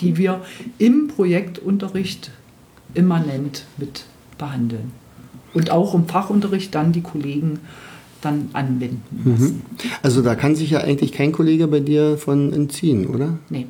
die 0.00 0.16
wir 0.16 0.42
im 0.78 1.08
Projektunterricht 1.08 2.30
immanent 2.94 3.64
mit 3.76 4.04
behandeln. 4.38 4.92
Und 5.52 5.70
auch 5.70 5.94
im 5.94 6.06
Fachunterricht 6.06 6.74
dann 6.74 6.92
die 6.92 7.02
Kollegen 7.02 7.60
dann 8.20 8.50
anwenden 8.52 9.02
mhm. 9.24 9.30
lassen. 9.32 9.62
Also 10.02 10.22
da 10.22 10.34
kann 10.34 10.54
sich 10.54 10.70
ja 10.70 10.80
eigentlich 10.80 11.12
kein 11.12 11.32
Kollege 11.32 11.66
bei 11.66 11.80
dir 11.80 12.18
von 12.18 12.52
entziehen, 12.52 13.06
oder? 13.06 13.38
Nee. 13.48 13.66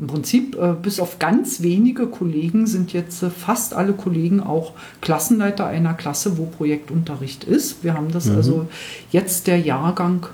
Im 0.00 0.08
Prinzip, 0.08 0.56
äh, 0.56 0.74
bis 0.80 0.98
auf 0.98 1.20
ganz 1.20 1.62
wenige 1.62 2.08
Kollegen 2.08 2.66
sind 2.66 2.92
jetzt 2.92 3.22
äh, 3.22 3.30
fast 3.30 3.74
alle 3.74 3.92
Kollegen 3.92 4.40
auch 4.40 4.72
Klassenleiter 5.00 5.66
einer 5.66 5.94
Klasse, 5.94 6.36
wo 6.36 6.46
Projektunterricht 6.46 7.44
ist. 7.44 7.84
Wir 7.84 7.94
haben 7.94 8.10
das 8.10 8.26
mhm. 8.26 8.36
also 8.36 8.66
jetzt 9.12 9.46
der 9.46 9.60
Jahrgang 9.60 10.26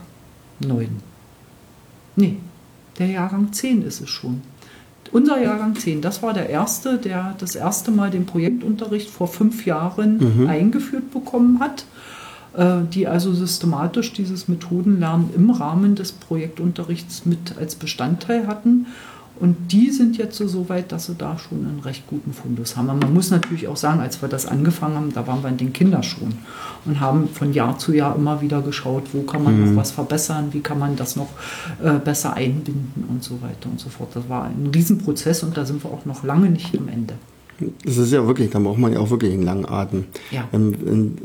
9. 0.60 0.88
Nee, 2.16 2.36
der 2.98 3.08
Jahrgang 3.08 3.52
10 3.52 3.82
ist 3.82 4.00
es 4.00 4.08
schon. 4.08 4.40
Unser 5.12 5.42
Jahrgang 5.42 5.74
10, 5.74 6.02
das 6.02 6.22
war 6.22 6.32
der 6.32 6.48
erste, 6.48 6.98
der 6.98 7.34
das 7.38 7.54
erste 7.54 7.90
Mal 7.90 8.10
den 8.10 8.26
Projektunterricht 8.26 9.10
vor 9.10 9.28
fünf 9.28 9.66
Jahren 9.66 10.42
mhm. 10.42 10.46
eingeführt 10.46 11.10
bekommen 11.12 11.58
hat, 11.60 11.84
äh, 12.56 12.82
die 12.92 13.08
also 13.08 13.32
systematisch 13.32 14.12
dieses 14.12 14.46
Methodenlernen 14.46 15.30
im 15.34 15.50
Rahmen 15.50 15.96
des 15.96 16.12
Projektunterrichts 16.12 17.26
mit 17.26 17.56
als 17.58 17.74
Bestandteil 17.74 18.46
hatten 18.46 18.86
und 19.40 19.72
die 19.72 19.90
sind 19.90 20.18
jetzt 20.18 20.36
so 20.36 20.68
weit, 20.68 20.92
dass 20.92 21.06
sie 21.06 21.14
da 21.14 21.38
schon 21.38 21.66
einen 21.66 21.80
recht 21.80 22.06
guten 22.06 22.34
Fundus 22.34 22.76
haben. 22.76 22.90
Aber 22.90 23.06
man 23.06 23.14
muss 23.14 23.30
natürlich 23.30 23.68
auch 23.68 23.76
sagen, 23.76 24.00
als 24.00 24.20
wir 24.20 24.28
das 24.28 24.44
angefangen 24.44 24.96
haben, 24.96 25.12
da 25.14 25.26
waren 25.26 25.42
wir 25.42 25.48
in 25.48 25.56
den 25.56 25.72
Kinderschuhen 25.72 26.34
und 26.84 27.00
haben 27.00 27.26
von 27.28 27.54
Jahr 27.54 27.78
zu 27.78 27.94
Jahr 27.94 28.14
immer 28.16 28.42
wieder 28.42 28.60
geschaut, 28.60 29.04
wo 29.14 29.22
kann 29.22 29.42
man 29.42 29.58
mhm. 29.58 29.74
noch 29.74 29.80
was 29.80 29.92
verbessern, 29.92 30.48
wie 30.52 30.60
kann 30.60 30.78
man 30.78 30.94
das 30.96 31.16
noch 31.16 31.30
äh, 31.82 31.98
besser 31.98 32.34
einbinden 32.34 33.04
und 33.08 33.24
so 33.24 33.40
weiter 33.40 33.70
und 33.70 33.80
so 33.80 33.88
fort. 33.88 34.10
Das 34.14 34.28
war 34.28 34.44
ein 34.44 34.70
Riesenprozess 34.74 35.42
und 35.42 35.56
da 35.56 35.64
sind 35.64 35.82
wir 35.82 35.90
auch 35.90 36.04
noch 36.04 36.22
lange 36.22 36.50
nicht 36.50 36.76
am 36.78 36.88
Ende. 36.88 37.14
Das 37.84 37.96
ist 37.96 38.12
ja 38.12 38.26
wirklich, 38.26 38.50
da 38.50 38.58
braucht 38.58 38.78
man 38.78 38.92
ja 38.92 39.00
auch 39.00 39.10
wirklich 39.10 39.32
einen 39.32 39.42
langen 39.42 39.66
Atem. 39.66 40.04
Ja. 40.30 40.48
Ähm, 40.52 41.16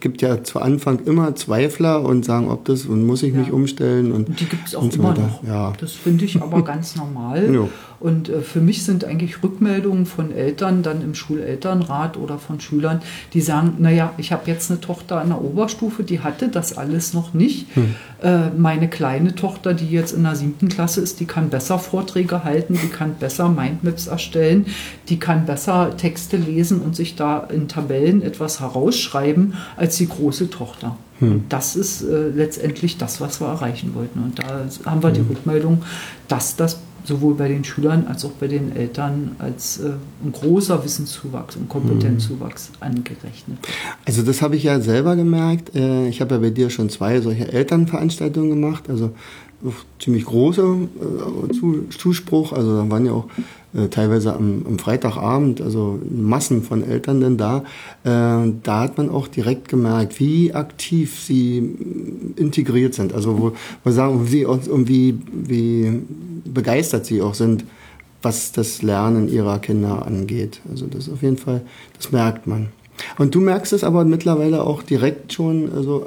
gibt 0.00 0.22
ja 0.22 0.42
zu 0.42 0.60
Anfang 0.60 1.00
immer 1.06 1.34
Zweifler 1.34 2.02
und 2.04 2.24
sagen, 2.24 2.48
ob 2.50 2.64
das 2.64 2.86
und 2.86 3.06
muss 3.06 3.22
ich 3.22 3.32
ja. 3.32 3.40
mich 3.40 3.52
umstellen. 3.52 4.12
Und, 4.12 4.40
die 4.40 4.44
gibt 4.44 4.68
es 4.68 4.74
auch 4.74 4.92
immer 4.92 5.14
noch. 5.14 5.42
Ja. 5.44 5.72
Das 5.80 5.92
finde 5.92 6.24
ich 6.24 6.40
aber 6.40 6.62
ganz 6.64 6.96
normal. 6.96 7.52
Jo. 7.52 7.68
Und 8.02 8.28
äh, 8.28 8.40
für 8.40 8.60
mich 8.60 8.82
sind 8.82 9.04
eigentlich 9.04 9.42
Rückmeldungen 9.44 10.06
von 10.06 10.32
Eltern 10.32 10.82
dann 10.82 11.02
im 11.02 11.14
Schulelternrat 11.14 12.16
oder 12.16 12.36
von 12.36 12.60
Schülern, 12.60 13.00
die 13.32 13.40
sagen, 13.40 13.76
naja, 13.78 14.12
ich 14.18 14.32
habe 14.32 14.42
jetzt 14.46 14.70
eine 14.70 14.80
Tochter 14.80 15.22
in 15.22 15.28
der 15.28 15.40
Oberstufe, 15.40 16.02
die 16.02 16.20
hatte 16.20 16.48
das 16.48 16.76
alles 16.76 17.14
noch 17.14 17.32
nicht. 17.32 17.68
Hm. 17.74 17.94
Äh, 18.20 18.50
meine 18.56 18.88
kleine 18.88 19.36
Tochter, 19.36 19.72
die 19.72 19.88
jetzt 19.88 20.12
in 20.12 20.24
der 20.24 20.34
siebten 20.34 20.68
Klasse 20.68 21.00
ist, 21.00 21.20
die 21.20 21.26
kann 21.26 21.48
besser 21.48 21.78
Vorträge 21.78 22.42
halten, 22.42 22.76
die 22.82 22.88
kann 22.88 23.14
besser 23.14 23.48
Mindmaps 23.48 24.08
erstellen, 24.08 24.66
die 25.08 25.20
kann 25.20 25.46
besser 25.46 25.96
Texte 25.96 26.36
lesen 26.36 26.80
und 26.80 26.96
sich 26.96 27.14
da 27.14 27.38
in 27.38 27.68
Tabellen 27.68 28.22
etwas 28.22 28.58
herausschreiben 28.58 29.54
als 29.76 29.96
die 29.96 30.08
große 30.08 30.50
Tochter. 30.50 30.96
Hm. 31.18 31.44
Das 31.48 31.76
ist 31.76 32.02
äh, 32.02 32.28
letztendlich 32.28 32.98
das, 32.98 33.20
was 33.20 33.40
wir 33.40 33.48
erreichen 33.48 33.94
wollten. 33.94 34.20
Und 34.20 34.38
da 34.38 34.66
haben 34.84 35.02
wir 35.02 35.08
hm. 35.08 35.14
die 35.14 35.32
Rückmeldung, 35.32 35.82
dass 36.28 36.56
das 36.56 36.78
sowohl 37.04 37.34
bei 37.34 37.48
den 37.48 37.64
Schülern 37.64 38.06
als 38.06 38.24
auch 38.24 38.32
bei 38.32 38.48
den 38.48 38.74
Eltern 38.74 39.32
als 39.38 39.80
äh, 39.80 39.90
ein 40.24 40.32
großer 40.32 40.84
Wissenszuwachs 40.84 41.56
und 41.56 41.68
Kompetenzzuwachs 41.68 42.70
mhm. 42.70 42.86
angerechnet. 42.86 43.58
Also 44.04 44.22
das 44.22 44.42
habe 44.42 44.56
ich 44.56 44.64
ja 44.64 44.80
selber 44.80 45.16
gemerkt. 45.16 45.74
Äh, 45.74 46.08
ich 46.08 46.20
habe 46.20 46.34
ja 46.34 46.40
bei 46.40 46.50
dir 46.50 46.70
schon 46.70 46.88
zwei 46.90 47.20
solche 47.20 47.52
Elternveranstaltungen 47.52 48.50
gemacht, 48.50 48.88
also 48.88 49.12
ziemlich 49.98 50.24
großer 50.24 50.76
äh, 50.76 51.90
Zuspruch. 51.90 52.52
Also 52.52 52.76
da 52.76 52.90
waren 52.90 53.06
ja 53.06 53.12
auch 53.12 53.26
äh, 53.74 53.88
teilweise 53.88 54.34
am, 54.34 54.64
am, 54.66 54.78
Freitagabend, 54.78 55.60
also 55.60 55.98
Massen 56.10 56.62
von 56.62 56.86
Eltern 56.86 57.20
denn 57.20 57.36
da. 57.36 57.64
Äh, 58.04 58.52
da 58.62 58.80
hat 58.80 58.98
man 58.98 59.08
auch 59.08 59.28
direkt 59.28 59.68
gemerkt, 59.68 60.20
wie 60.20 60.52
aktiv 60.52 61.18
sie 61.20 61.58
integriert 62.36 62.94
sind. 62.94 63.14
Also 63.14 63.38
wo 63.38 63.52
wir 63.84 63.92
sagen, 63.92 64.30
wie, 64.30 64.46
wie, 64.46 65.18
wie 65.32 66.02
begeistert 66.44 67.06
sie 67.06 67.22
auch 67.22 67.34
sind, 67.34 67.64
was 68.20 68.52
das 68.52 68.82
Lernen 68.82 69.28
ihrer 69.28 69.58
Kinder 69.58 70.06
angeht. 70.06 70.60
Also 70.70 70.86
das 70.86 71.08
auf 71.08 71.22
jeden 71.22 71.38
Fall, 71.38 71.62
das 71.96 72.12
merkt 72.12 72.46
man. 72.46 72.68
Und 73.18 73.34
du 73.34 73.40
merkst 73.40 73.72
es 73.72 73.84
aber 73.84 74.04
mittlerweile 74.04 74.62
auch 74.64 74.82
direkt 74.82 75.32
schon, 75.32 75.72
also 75.72 76.06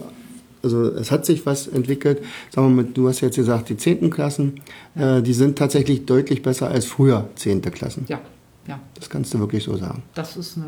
also 0.65 0.83
es 0.91 1.11
hat 1.11 1.25
sich 1.25 1.45
was 1.45 1.67
entwickelt. 1.67 2.21
Sagen 2.53 2.75
wir 2.75 2.83
mal, 2.83 2.89
du 2.91 3.07
hast 3.07 3.21
jetzt 3.21 3.35
gesagt, 3.35 3.69
die 3.69 3.77
zehnten 3.77 4.09
Klassen, 4.09 4.61
äh, 4.95 5.21
die 5.21 5.33
sind 5.33 5.57
tatsächlich 5.57 6.05
deutlich 6.05 6.41
besser 6.41 6.67
als 6.67 6.85
früher 6.85 7.29
zehnte 7.35 7.71
Klassen. 7.71 8.05
Ja, 8.09 8.19
ja. 8.67 8.79
Das 8.95 9.09
kannst 9.09 9.33
du 9.33 9.39
wirklich 9.39 9.63
so 9.63 9.77
sagen. 9.77 10.03
Das 10.13 10.35
ist 10.35 10.57
eine 10.57 10.67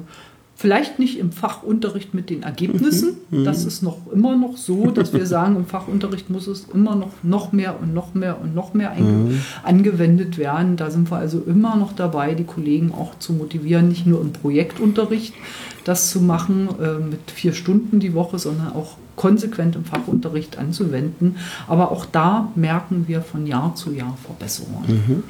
Vielleicht 0.60 0.98
nicht 0.98 1.20
im 1.20 1.32
Fachunterricht 1.32 2.16
mit 2.16 2.32
den 2.32 2.42
Ergebnissen. 2.42 3.18
Mhm. 3.30 3.44
Das 3.44 3.64
ist 3.64 3.84
noch 3.84 4.12
immer 4.12 4.36
noch 4.36 4.58
so, 4.58 4.90
dass 4.90 5.14
wir 5.14 5.26
sagen, 5.28 5.56
im 5.56 5.68
Fachunterricht 5.68 6.32
muss 6.32 6.48
es 6.48 6.66
immer 6.74 6.96
noch, 6.96 7.12
noch 7.22 7.52
mehr 7.52 7.80
und 7.80 7.94
noch 7.94 8.16
mehr 8.16 8.42
und 8.42 8.56
noch 8.56 8.74
mehr 8.74 8.96
mhm. 8.96 9.40
angewendet 9.62 10.40
werden. 10.40 10.76
Da 10.76 10.90
sind 10.90 11.12
wir 11.12 11.18
also 11.18 11.44
immer 11.46 11.76
noch 11.76 11.94
dabei, 11.94 12.34
die 12.34 12.44
Kollegen 12.44 12.92
auch 12.92 13.20
zu 13.20 13.34
motivieren, 13.34 13.88
nicht 13.88 14.08
nur 14.08 14.20
im 14.20 14.34
Projektunterricht 14.34 15.36
das 15.84 16.10
zu 16.10 16.22
machen 16.22 16.70
äh, 16.82 16.98
mit 16.98 17.30
vier 17.30 17.54
Stunden 17.54 18.00
die 18.00 18.16
Woche, 18.16 18.40
sondern 18.40 18.74
auch 18.74 18.98
konsequent 19.18 19.76
im 19.76 19.84
Fachunterricht 19.84 20.58
anzuwenden. 20.58 21.36
Aber 21.68 21.92
auch 21.92 22.06
da 22.06 22.50
merken 22.56 23.10
wir 23.10 23.22
von 23.22 23.46
Jahr 23.46 23.76
zu 23.76 23.92
Jahr 23.92 24.18
Verbesserungen. 24.24 24.88
Mhm. 24.88 25.24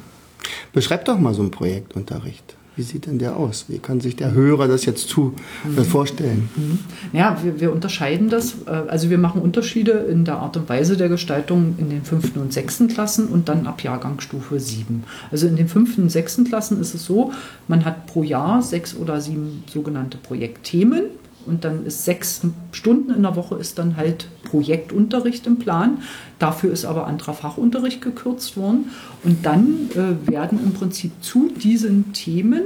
Beschreib 0.72 1.04
doch 1.06 1.18
mal 1.18 1.34
so 1.34 1.42
einen 1.42 1.50
Projektunterricht. 1.50 2.54
Wie 2.78 2.84
sieht 2.84 3.06
denn 3.06 3.18
der 3.18 3.36
aus? 3.36 3.64
Wie 3.66 3.80
kann 3.80 4.00
sich 4.00 4.14
der 4.14 4.30
Hörer 4.30 4.68
das 4.68 4.84
jetzt 4.84 5.08
zu 5.08 5.34
äh, 5.76 5.82
vorstellen? 5.82 6.48
Mhm. 6.54 6.78
Ja, 7.12 7.36
wir, 7.42 7.58
wir, 7.58 7.72
unterscheiden 7.72 8.28
das. 8.28 8.54
Äh, 8.66 8.70
also 8.70 9.10
wir 9.10 9.18
machen 9.18 9.42
Unterschiede 9.42 9.90
in 9.90 10.24
der 10.24 10.36
Art 10.36 10.56
und 10.56 10.68
Weise 10.68 10.96
der 10.96 11.08
Gestaltung 11.08 11.74
in 11.78 11.90
den 11.90 12.04
fünften 12.04 12.38
und 12.38 12.52
sechsten 12.52 12.86
Klassen 12.86 13.26
und 13.26 13.48
dann 13.48 13.66
ab 13.66 13.82
Jahrgangsstufe 13.82 14.60
sieben. 14.60 15.02
Also 15.32 15.48
in 15.48 15.56
den 15.56 15.66
fünften 15.66 16.02
und 16.02 16.12
sechsten 16.12 16.44
Klassen 16.44 16.80
ist 16.80 16.94
es 16.94 17.04
so, 17.04 17.32
man 17.66 17.84
hat 17.84 18.06
pro 18.06 18.22
Jahr 18.22 18.62
sechs 18.62 18.94
oder 18.94 19.20
sieben 19.20 19.64
sogenannte 19.66 20.16
Projektthemen 20.16 21.06
und 21.46 21.64
dann 21.64 21.86
ist 21.86 22.04
sechs 22.04 22.42
Stunden 22.72 23.12
in 23.12 23.22
der 23.22 23.36
Woche 23.36 23.56
ist 23.56 23.78
dann 23.78 23.96
halt 23.96 24.28
Projektunterricht 24.44 25.46
im 25.46 25.58
Plan. 25.58 26.02
Dafür 26.38 26.72
ist 26.72 26.84
aber 26.84 27.06
anderer 27.06 27.34
Fachunterricht 27.34 28.00
gekürzt 28.00 28.56
worden. 28.56 28.90
Und 29.24 29.46
dann 29.46 29.90
äh, 29.94 30.30
werden 30.30 30.60
im 30.62 30.72
Prinzip 30.72 31.12
zu 31.20 31.50
diesen 31.50 32.12
Themen, 32.12 32.62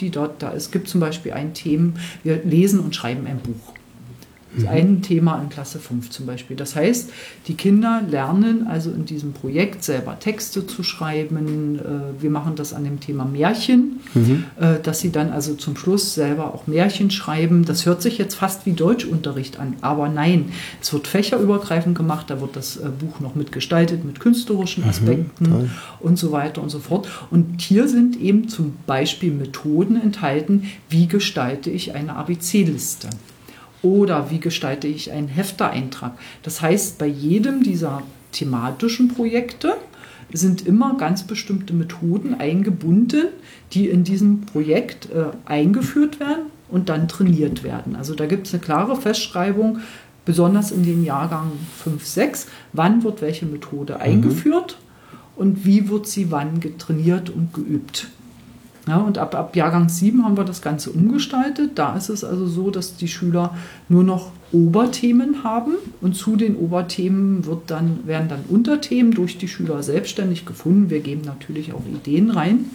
die 0.00 0.10
dort 0.10 0.42
da 0.42 0.50
ist, 0.50 0.70
gibt 0.72 0.88
zum 0.88 1.00
Beispiel 1.00 1.32
ein 1.32 1.54
Thema, 1.54 1.94
wir 2.22 2.42
lesen 2.44 2.80
und 2.80 2.94
schreiben 2.94 3.26
ein 3.26 3.38
Buch. 3.38 3.74
Mhm. 4.56 4.68
Ein 4.68 5.02
Thema 5.02 5.40
in 5.40 5.48
Klasse 5.48 5.78
5 5.78 6.10
zum 6.10 6.26
Beispiel. 6.26 6.56
Das 6.56 6.76
heißt, 6.76 7.10
die 7.48 7.54
Kinder 7.54 8.02
lernen 8.08 8.66
also 8.66 8.90
in 8.90 9.04
diesem 9.04 9.32
Projekt 9.32 9.84
selber 9.84 10.18
Texte 10.18 10.66
zu 10.66 10.82
schreiben. 10.82 11.78
Äh, 11.78 12.22
wir 12.22 12.30
machen 12.30 12.54
das 12.56 12.72
an 12.72 12.84
dem 12.84 13.00
Thema 13.00 13.24
Märchen, 13.24 14.00
mhm. 14.14 14.44
Äh, 14.60 14.80
dass 14.82 15.00
sie 15.00 15.10
dann 15.10 15.30
also 15.30 15.54
zum 15.54 15.76
Schluss 15.76 16.14
selber 16.14 16.54
auch 16.54 16.66
Märchen 16.66 17.10
schreiben. 17.10 17.64
Das 17.64 17.86
hört 17.86 18.02
sich 18.02 18.18
jetzt 18.18 18.34
fast 18.34 18.66
wie 18.66 18.72
Deutschunterricht 18.72 19.58
an, 19.58 19.74
aber 19.80 20.08
nein, 20.08 20.50
es 20.80 20.92
wird 20.92 21.06
fächerübergreifend 21.06 21.96
gemacht. 21.96 22.30
Da 22.30 22.40
wird 22.40 22.56
das 22.56 22.76
äh, 22.76 22.88
Buch 22.88 23.20
noch 23.20 23.34
mitgestaltet 23.34 24.04
mit 24.04 24.20
künstlerischen 24.20 24.84
mhm, 24.84 24.90
Aspekten 24.90 25.44
mhm, 25.44 25.70
und 26.00 26.18
so 26.18 26.32
weiter 26.32 26.62
und 26.62 26.70
so 26.70 26.78
fort. 26.78 27.08
Und 27.30 27.60
hier 27.60 27.88
sind 27.88 28.20
eben 28.20 28.48
zum 28.48 28.76
Beispiel 28.86 29.32
Methoden 29.32 30.00
enthalten, 30.00 30.64
wie 30.88 31.06
gestalte 31.06 31.70
ich 31.70 31.94
eine 31.94 32.16
ABC-Liste. 32.16 33.08
Oder 33.84 34.30
wie 34.30 34.40
gestalte 34.40 34.88
ich 34.88 35.12
einen 35.12 35.28
Heftereintrag? 35.28 36.18
Das 36.42 36.62
heißt, 36.62 36.98
bei 36.98 37.06
jedem 37.06 37.62
dieser 37.62 38.02
thematischen 38.32 39.08
Projekte 39.08 39.74
sind 40.32 40.66
immer 40.66 40.96
ganz 40.96 41.24
bestimmte 41.24 41.74
Methoden 41.74 42.34
eingebunden, 42.34 43.26
die 43.72 43.90
in 43.90 44.02
diesem 44.02 44.40
Projekt 44.40 45.10
äh, 45.10 45.26
eingeführt 45.44 46.18
werden 46.18 46.46
und 46.70 46.88
dann 46.88 47.08
trainiert 47.08 47.62
werden. 47.62 47.94
Also 47.94 48.14
da 48.14 48.24
gibt 48.24 48.46
es 48.46 48.54
eine 48.54 48.62
klare 48.62 48.96
Festschreibung, 48.96 49.80
besonders 50.24 50.72
in 50.72 50.82
den 50.82 51.04
Jahrgang 51.04 51.52
5, 51.82 52.06
6, 52.06 52.46
wann 52.72 53.04
wird 53.04 53.20
welche 53.20 53.44
Methode 53.44 53.96
mhm. 53.96 54.00
eingeführt 54.00 54.78
mhm. 54.80 55.42
und 55.42 55.66
wie 55.66 55.90
wird 55.90 56.06
sie 56.06 56.30
wann 56.30 56.58
getrainiert 56.58 57.28
und 57.28 57.52
geübt. 57.52 58.08
Ja, 58.86 58.98
und 58.98 59.16
ab, 59.16 59.34
ab 59.34 59.56
Jahrgang 59.56 59.88
7 59.88 60.24
haben 60.24 60.36
wir 60.36 60.44
das 60.44 60.60
Ganze 60.60 60.90
umgestaltet. 60.90 61.72
Da 61.76 61.96
ist 61.96 62.10
es 62.10 62.22
also 62.22 62.46
so, 62.46 62.70
dass 62.70 62.96
die 62.96 63.08
Schüler 63.08 63.56
nur 63.88 64.04
noch 64.04 64.30
Oberthemen 64.52 65.42
haben 65.42 65.74
und 66.02 66.14
zu 66.14 66.36
den 66.36 66.56
Oberthemen 66.56 67.46
wird 67.46 67.70
dann, 67.70 68.06
werden 68.06 68.28
dann 68.28 68.44
Unterthemen 68.48 69.12
durch 69.12 69.38
die 69.38 69.48
Schüler 69.48 69.82
selbstständig 69.82 70.44
gefunden. 70.44 70.90
Wir 70.90 71.00
geben 71.00 71.22
natürlich 71.22 71.72
auch 71.72 71.82
Ideen 71.86 72.30
rein. 72.30 72.66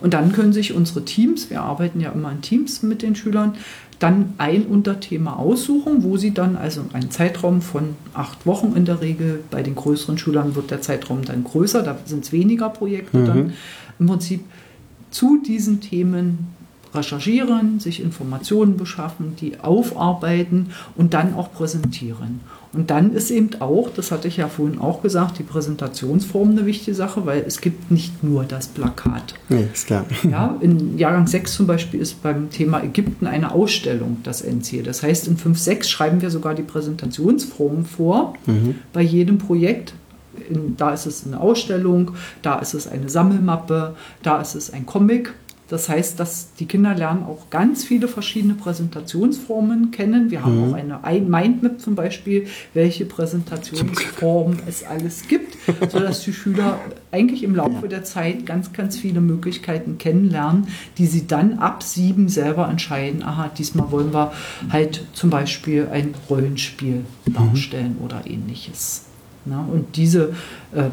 Und 0.00 0.12
dann 0.12 0.32
können 0.32 0.52
sich 0.52 0.74
unsere 0.74 1.06
Teams, 1.06 1.48
wir 1.48 1.62
arbeiten 1.62 2.00
ja 2.00 2.12
immer 2.12 2.30
in 2.30 2.42
Teams 2.42 2.82
mit 2.82 3.00
den 3.00 3.16
Schülern, 3.16 3.54
dann 3.98 4.34
ein 4.36 4.66
Unterthema 4.66 5.36
aussuchen, 5.36 6.02
wo 6.02 6.18
sie 6.18 6.34
dann 6.34 6.56
also 6.56 6.82
einen 6.92 7.10
Zeitraum 7.10 7.62
von 7.62 7.96
acht 8.12 8.44
Wochen 8.44 8.74
in 8.76 8.84
der 8.84 9.00
Regel, 9.00 9.42
bei 9.50 9.62
den 9.62 9.74
größeren 9.74 10.18
Schülern 10.18 10.54
wird 10.54 10.70
der 10.70 10.82
Zeitraum 10.82 11.24
dann 11.24 11.44
größer, 11.44 11.82
da 11.82 11.96
sind 12.04 12.24
es 12.24 12.32
weniger 12.32 12.68
Projekte 12.68 13.16
mhm. 13.16 13.26
dann 13.26 13.52
im 13.98 14.06
Prinzip 14.06 14.44
zu 15.16 15.38
diesen 15.38 15.80
Themen 15.80 16.54
recherchieren, 16.94 17.80
sich 17.80 18.02
Informationen 18.02 18.76
beschaffen, 18.76 19.34
die 19.40 19.60
aufarbeiten 19.60 20.68
und 20.94 21.14
dann 21.14 21.34
auch 21.34 21.52
präsentieren. 21.52 22.40
Und 22.74 22.90
dann 22.90 23.14
ist 23.14 23.30
eben 23.30 23.50
auch, 23.60 23.88
das 23.94 24.10
hatte 24.10 24.28
ich 24.28 24.36
ja 24.36 24.48
vorhin 24.48 24.78
auch 24.78 25.00
gesagt, 25.00 25.38
die 25.38 25.42
Präsentationsform 25.42 26.50
eine 26.50 26.66
wichtige 26.66 26.94
Sache, 26.94 27.24
weil 27.24 27.44
es 27.46 27.62
gibt 27.62 27.90
nicht 27.90 28.22
nur 28.22 28.44
das 28.44 28.68
Plakat. 28.68 29.34
Nee, 29.48 29.68
ist 29.72 29.86
klar. 29.86 30.04
Ja, 30.30 30.56
in 30.60 30.98
Jahrgang 30.98 31.26
6 31.26 31.54
zum 31.54 31.66
Beispiel 31.66 32.00
ist 32.00 32.22
beim 32.22 32.50
Thema 32.50 32.82
Ägypten 32.82 33.26
eine 33.26 33.52
Ausstellung 33.52 34.18
das 34.22 34.42
Endziel. 34.42 34.82
Das 34.82 35.02
heißt, 35.02 35.28
in 35.28 35.38
5, 35.38 35.58
6 35.58 35.88
schreiben 35.88 36.20
wir 36.20 36.30
sogar 36.30 36.54
die 36.54 36.62
Präsentationsform 36.62 37.86
vor 37.86 38.34
mhm. 38.44 38.74
bei 38.92 39.00
jedem 39.00 39.38
Projekt 39.38 39.94
in, 40.48 40.76
da 40.76 40.90
ist 40.90 41.06
es 41.06 41.26
eine 41.26 41.40
Ausstellung, 41.40 42.12
da 42.42 42.58
ist 42.58 42.74
es 42.74 42.86
eine 42.86 43.08
Sammelmappe, 43.08 43.96
da 44.22 44.40
ist 44.40 44.54
es 44.54 44.72
ein 44.72 44.86
Comic. 44.86 45.34
Das 45.68 45.88
heißt, 45.88 46.20
dass 46.20 46.54
die 46.54 46.66
Kinder 46.66 46.94
lernen 46.94 47.24
auch 47.24 47.50
ganz 47.50 47.84
viele 47.84 48.06
verschiedene 48.06 48.54
Präsentationsformen 48.54 49.90
kennen. 49.90 50.30
Wir 50.30 50.44
haben 50.44 50.68
mhm. 50.68 50.74
auch 50.74 51.02
eine 51.02 51.20
Mindmap 51.20 51.80
zum 51.80 51.96
Beispiel, 51.96 52.46
welche 52.72 53.04
Präsentationsformen 53.04 54.60
es 54.68 54.84
alles 54.84 55.26
gibt, 55.26 55.56
sodass 55.90 56.22
die 56.22 56.32
Schüler 56.32 56.78
eigentlich 57.10 57.42
im 57.42 57.56
Laufe 57.56 57.88
der 57.88 58.04
Zeit 58.04 58.46
ganz, 58.46 58.72
ganz 58.72 58.96
viele 58.96 59.20
Möglichkeiten 59.20 59.98
kennenlernen, 59.98 60.68
die 60.98 61.06
sie 61.06 61.26
dann 61.26 61.58
ab 61.58 61.82
sieben 61.82 62.28
selber 62.28 62.68
entscheiden. 62.68 63.24
Aha, 63.24 63.50
diesmal 63.58 63.90
wollen 63.90 64.14
wir 64.14 64.32
halt 64.70 65.04
zum 65.14 65.30
Beispiel 65.30 65.88
ein 65.90 66.14
Rollenspiel 66.30 67.04
mhm. 67.24 67.32
darstellen 67.32 67.96
mhm. 67.98 68.04
oder 68.04 68.22
ähnliches. 68.24 69.06
Na, 69.46 69.66
und 69.72 69.96
diese 69.96 70.34
äh, 70.72 70.90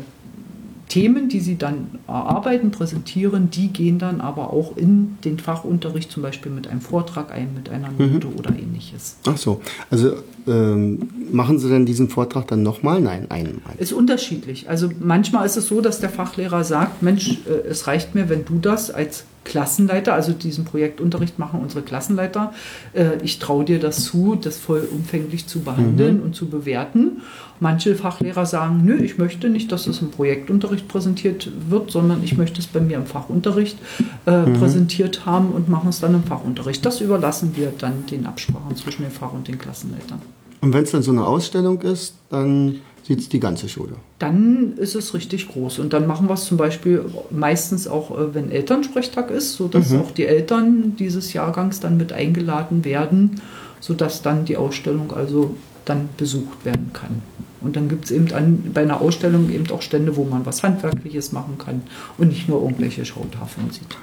Themen, 0.94 1.28
die 1.28 1.40
sie 1.40 1.58
dann 1.58 2.00
erarbeiten, 2.08 2.70
präsentieren, 2.70 3.50
die 3.50 3.70
gehen 3.70 3.98
dann 3.98 4.22
aber 4.22 4.54
auch 4.54 4.78
in 4.78 5.18
den 5.26 5.40
Fachunterricht, 5.40 6.12
zum 6.12 6.22
Beispiel 6.22 6.52
mit 6.52 6.68
einem 6.68 6.82
Vortrag 6.82 7.32
ein, 7.32 7.54
mit 7.56 7.70
einer 7.70 7.90
Note 7.90 8.28
mhm. 8.28 8.36
oder 8.38 8.52
ähnliches. 8.52 9.18
Ach 9.26 9.38
so, 9.38 9.60
also 9.90 10.18
ähm, 10.48 11.10
machen 11.32 11.60
Sie 11.60 11.70
denn 11.70 11.86
diesen 11.86 12.10
Vortrag 12.10 12.48
dann 12.48 12.64
nochmal? 12.64 13.02
Nein, 13.02 13.28
einmal. 13.30 13.76
Ist 13.78 13.94
unterschiedlich. 13.94 14.70
Also 14.70 14.90
manchmal 15.00 15.46
ist 15.46 15.58
es 15.58 15.68
so, 15.68 15.82
dass 15.82 16.00
der 16.00 16.10
Fachlehrer 16.10 16.64
sagt, 16.64 17.02
Mensch, 17.02 17.40
äh, 17.48 17.68
es 17.68 17.88
reicht 17.88 18.16
mir, 18.16 18.30
wenn 18.30 18.46
du 18.46 18.60
das 18.60 18.92
als 18.92 19.26
Klassenleiter, 19.44 20.14
also 20.14 20.32
diesen 20.32 20.66
Projektunterricht 20.66 21.38
machen 21.38 21.60
unsere 21.62 21.82
Klassenleiter. 21.82 22.54
Äh, 22.94 23.18
ich 23.24 23.40
traue 23.40 23.66
dir 23.66 23.80
das 23.80 24.04
zu, 24.04 24.36
das 24.36 24.58
vollumfänglich 24.58 25.48
zu 25.48 25.62
behandeln 25.62 26.18
mhm. 26.18 26.24
und 26.24 26.36
zu 26.36 26.48
bewerten. 26.48 27.22
Manche 27.60 27.96
Fachlehrer 27.96 28.46
sagen, 28.46 28.82
nö, 28.84 28.98
ich 28.98 29.18
möchte 29.18 29.50
nicht, 29.50 29.72
dass 29.72 29.88
es 29.88 30.02
im 30.02 30.12
Projektunterricht 30.12 30.88
präsentiert 30.88 31.50
wird, 31.70 31.92
sondern 31.92 32.24
ich 32.24 32.38
möchte 32.38 32.60
es 32.60 32.68
bei 32.68 32.80
mir 32.80 32.98
im 32.98 33.06
Fachunterricht 33.06 33.78
äh, 34.26 34.46
mhm. 34.46 34.54
präsentiert 34.54 35.26
haben 35.26 35.52
und 35.52 35.70
machen 35.70 35.90
es 35.90 36.00
dann 36.00 36.14
im 36.14 36.24
Fachunterricht. 36.24 36.86
Das 36.86 37.02
überlassen 37.02 37.54
wir 37.56 37.72
dann 37.78 38.06
den 38.10 38.26
Absprachen 38.26 38.76
zwischen 38.76 39.04
dem 39.04 39.12
Fach- 39.12 39.34
und 39.34 39.48
den 39.48 39.58
Klassenleitern. 39.58 40.22
Und 40.64 40.72
wenn 40.72 40.86
es 40.86 40.92
dann 40.92 41.04
so 41.04 41.12
eine 41.12 41.28
Ausstellung 41.28 41.82
ist, 41.82 42.16
dann 42.30 42.80
sieht 43.06 43.20
es 43.20 43.28
die 43.28 43.42
ganze 43.42 43.68
Schule. 43.68 43.98
Dann 44.20 44.78
ist 44.78 44.96
es 44.96 45.14
richtig 45.14 45.50
groß. 45.50 45.80
Und 45.80 45.92
dann 45.92 46.08
machen 46.08 46.30
wir 46.30 46.36
es 46.36 46.46
zum 46.46 46.56
Beispiel 46.56 47.04
meistens 47.32 47.86
auch, 47.86 48.18
äh, 48.18 48.34
wenn 48.34 48.50
Elternsprechtag 48.50 49.30
ist, 49.30 49.56
sodass 49.56 49.90
mhm. 49.90 50.00
auch 50.00 50.12
die 50.12 50.26
Eltern 50.26 50.96
dieses 50.98 51.34
Jahrgangs 51.34 51.82
dann 51.82 51.98
mit 51.98 52.14
eingeladen 52.14 52.86
werden, 52.86 53.42
sodass 53.82 54.22
dann 54.22 54.46
die 54.46 54.56
Ausstellung 54.56 55.12
also 55.12 55.54
dann 55.84 56.08
besucht 56.16 56.64
werden 56.64 56.92
kann. 56.94 57.22
Und 57.60 57.76
dann 57.76 57.90
gibt 57.90 58.06
es 58.06 58.12
eben 58.12 58.32
an, 58.32 58.72
bei 58.74 58.84
einer 58.84 59.02
Ausstellung 59.02 59.50
eben 59.50 59.70
auch 59.70 59.82
Stände, 59.82 60.16
wo 60.16 60.24
man 60.24 60.46
was 60.46 60.64
Handwerkliches 60.64 61.34
machen 61.34 61.58
kann 61.58 61.82
und 62.18 62.30
nicht 62.30 62.48
nur 62.48 62.62
irgendwelche 62.62 63.04
Schautafeln 63.04 63.70
sieht. 63.70 63.98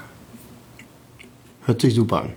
Hört 1.64 1.80
sich 1.80 1.94
super 1.94 2.24
an. 2.24 2.32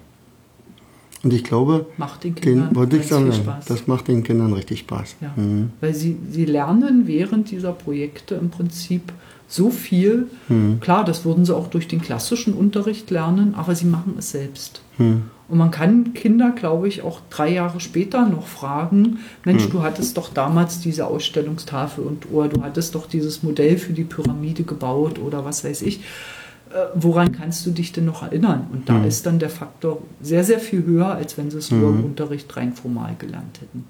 Und 1.23 1.33
ich 1.33 1.43
glaube, 1.45 1.85
macht 1.97 2.25
den 2.25 2.35
Kindern 2.35 2.75
wollte 2.75 2.97
ich 2.97 3.07
sagen, 3.07 3.31
das 3.65 3.87
macht 3.87 4.09
den 4.09 4.23
Kindern 4.23 4.51
richtig 4.51 4.79
Spaß. 4.79 5.15
Ja, 5.21 5.33
mhm. 5.35 5.71
Weil 5.79 5.93
sie, 5.93 6.17
sie 6.29 6.43
lernen 6.43 7.07
während 7.07 7.49
dieser 7.49 7.71
Projekte 7.71 8.35
im 8.35 8.49
Prinzip 8.49 9.13
so 9.47 9.69
viel. 9.69 10.27
Mhm. 10.49 10.79
Klar, 10.81 11.05
das 11.05 11.23
würden 11.23 11.45
sie 11.45 11.55
auch 11.55 11.67
durch 11.67 11.87
den 11.87 12.01
klassischen 12.01 12.53
Unterricht 12.53 13.09
lernen, 13.09 13.55
aber 13.55 13.73
sie 13.73 13.85
machen 13.85 14.15
es 14.17 14.31
selbst. 14.31 14.81
Mhm. 14.97 15.23
Und 15.47 15.57
man 15.57 15.71
kann 15.71 16.13
Kinder, 16.13 16.51
glaube 16.51 16.87
ich, 16.87 17.03
auch 17.03 17.21
drei 17.29 17.53
Jahre 17.53 17.79
später 17.79 18.27
noch 18.27 18.47
fragen, 18.47 19.19
Mensch, 19.45 19.65
mhm. 19.67 19.71
du 19.71 19.83
hattest 19.83 20.17
doch 20.17 20.33
damals 20.33 20.79
diese 20.79 21.07
Ausstellungstafel 21.07 22.03
und 22.03 22.31
oder 22.31 22.49
du 22.49 22.63
hattest 22.63 22.95
doch 22.95 23.07
dieses 23.07 23.43
Modell 23.43 23.77
für 23.77 23.93
die 23.93 24.03
Pyramide 24.03 24.63
gebaut 24.63 25.19
oder 25.19 25.45
was 25.45 25.63
weiß 25.63 25.83
ich. 25.83 26.01
Äh, 26.73 26.87
woran 26.95 27.31
kannst 27.31 27.65
du 27.67 27.71
dich 27.71 27.91
denn 27.91 28.05
noch 28.05 28.23
erinnern? 28.23 28.67
Und 28.71 28.89
da 28.89 28.93
mhm. 28.93 29.05
ist 29.05 29.25
dann 29.27 29.37
der 29.37 29.51
Faktor 29.51 30.01
sehr, 30.21 30.43
sehr 30.43 30.59
viel 30.59 30.83
höher, 30.83 31.13
als 31.13 31.37
wenn 31.37 31.51
sie 31.51 31.59
es 31.59 31.69
nur 31.69 31.89
im 31.89 31.99
mhm. 31.99 32.05
Unterricht 32.05 32.55
rein 32.57 32.73
formal 32.73 33.15
gelernt 33.19 33.61
hätten. 33.61 33.85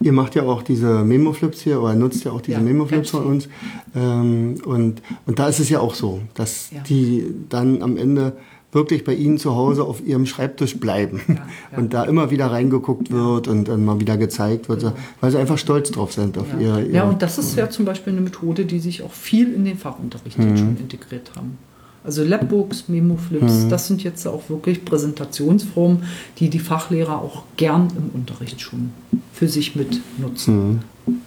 Ihr 0.00 0.12
macht 0.12 0.36
ja 0.36 0.44
auch 0.44 0.62
diese 0.62 1.04
Memo-Flips 1.04 1.60
hier 1.60 1.82
oder 1.82 1.94
nutzt 1.94 2.24
ja 2.24 2.30
auch 2.30 2.40
diese 2.40 2.58
ja, 2.58 2.62
Memo-Flips 2.62 3.10
von 3.10 3.24
uns. 3.24 3.48
Ähm, 3.94 4.60
und, 4.64 5.02
und 5.26 5.38
da 5.38 5.48
ist 5.48 5.58
es 5.58 5.68
ja 5.68 5.80
auch 5.80 5.94
so, 5.94 6.20
dass 6.34 6.70
ja. 6.70 6.80
die 6.82 7.26
dann 7.48 7.82
am 7.82 7.96
Ende 7.96 8.34
wirklich 8.70 9.02
bei 9.02 9.14
Ihnen 9.14 9.38
zu 9.38 9.56
Hause 9.56 9.82
auf 9.82 10.04
Ihrem 10.06 10.26
Schreibtisch 10.26 10.78
bleiben 10.78 11.22
ja, 11.26 11.34
ja. 11.72 11.78
und 11.78 11.92
da 11.94 12.04
immer 12.04 12.30
wieder 12.30 12.52
reingeguckt 12.52 13.10
wird 13.10 13.48
und 13.48 13.66
dann 13.66 13.84
mal 13.84 13.98
wieder 13.98 14.16
gezeigt 14.16 14.68
wird, 14.68 14.92
weil 15.20 15.30
Sie 15.30 15.38
einfach 15.38 15.58
stolz 15.58 15.90
drauf 15.90 16.12
sind 16.12 16.38
auf 16.38 16.46
ja. 16.52 16.78
Ihr, 16.78 16.86
ihr, 16.86 16.94
Ja, 16.94 17.04
und 17.04 17.22
das 17.22 17.38
ist 17.38 17.56
ja 17.56 17.68
zum 17.68 17.84
Beispiel 17.84 18.12
eine 18.12 18.22
Methode, 18.22 18.64
die 18.64 18.78
sich 18.78 19.02
auch 19.02 19.12
viel 19.12 19.52
in 19.52 19.64
den 19.64 19.78
Fachunterricht 19.78 20.38
mhm. 20.38 20.56
schon 20.56 20.76
integriert 20.76 21.32
haben. 21.34 21.58
Also 22.04 22.24
Labbooks, 22.24 22.88
Memo-Flips, 22.88 23.64
mhm. 23.64 23.68
das 23.68 23.86
sind 23.86 24.02
jetzt 24.02 24.26
auch 24.26 24.48
wirklich 24.48 24.84
Präsentationsformen, 24.84 26.04
die 26.38 26.48
die 26.48 26.58
Fachlehrer 26.58 27.20
auch 27.20 27.42
gern 27.56 27.88
im 27.96 28.10
Unterricht 28.18 28.60
schon 28.60 28.92
für 29.32 29.48
sich 29.48 29.76
mit 29.76 30.00
nutzen. 30.18 30.82
Mhm. 31.06 31.20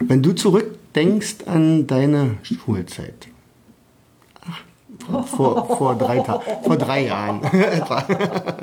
Wenn 0.00 0.22
du 0.22 0.32
zurückdenkst 0.32 1.44
an 1.46 1.86
deine 1.86 2.38
Schulzeit, 2.42 3.28
vor, 5.26 5.66
vor, 5.66 5.94
drei, 5.96 6.22
vor 6.22 6.76
drei 6.76 7.06
Jahren 7.06 7.42
etwa, 7.52 8.04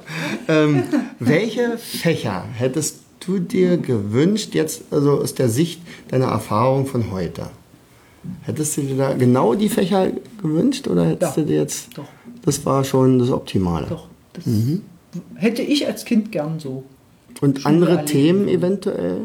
ähm, 0.48 0.84
welche 1.20 1.78
Fächer 1.78 2.46
hättest 2.54 3.00
du 3.26 3.40
dir 3.40 3.78
gewünscht, 3.78 4.54
jetzt 4.54 4.84
also 4.92 5.22
aus 5.22 5.34
der 5.34 5.50
Sicht 5.50 5.82
deiner 6.10 6.28
Erfahrung 6.28 6.86
von 6.86 7.12
heute? 7.12 7.50
Hättest 8.44 8.78
du 8.78 8.82
dir 8.82 8.98
da 8.98 9.14
genau 9.14 9.54
die 9.54 9.70
Fächer 9.70 10.12
gewünscht 10.42 10.88
oder 10.88 11.06
hättest 11.06 11.38
ja, 11.38 11.44
du 11.44 11.48
dir 11.48 11.58
jetzt. 11.58 11.98
Doch. 11.98 12.08
Das 12.44 12.66
war 12.66 12.84
schon 12.84 13.20
das 13.20 13.30
Optimale. 13.30 13.88
Doch, 13.88 14.08
das 14.34 14.46
mhm. 14.46 14.84
hätte 15.36 15.62
ich 15.62 15.86
als 15.88 16.06
Kind 16.06 16.32
gern 16.32 16.60
so. 16.60 16.84
Und 17.42 17.66
andere 17.66 18.06
Themen 18.06 18.48
eventuell? 18.48 19.22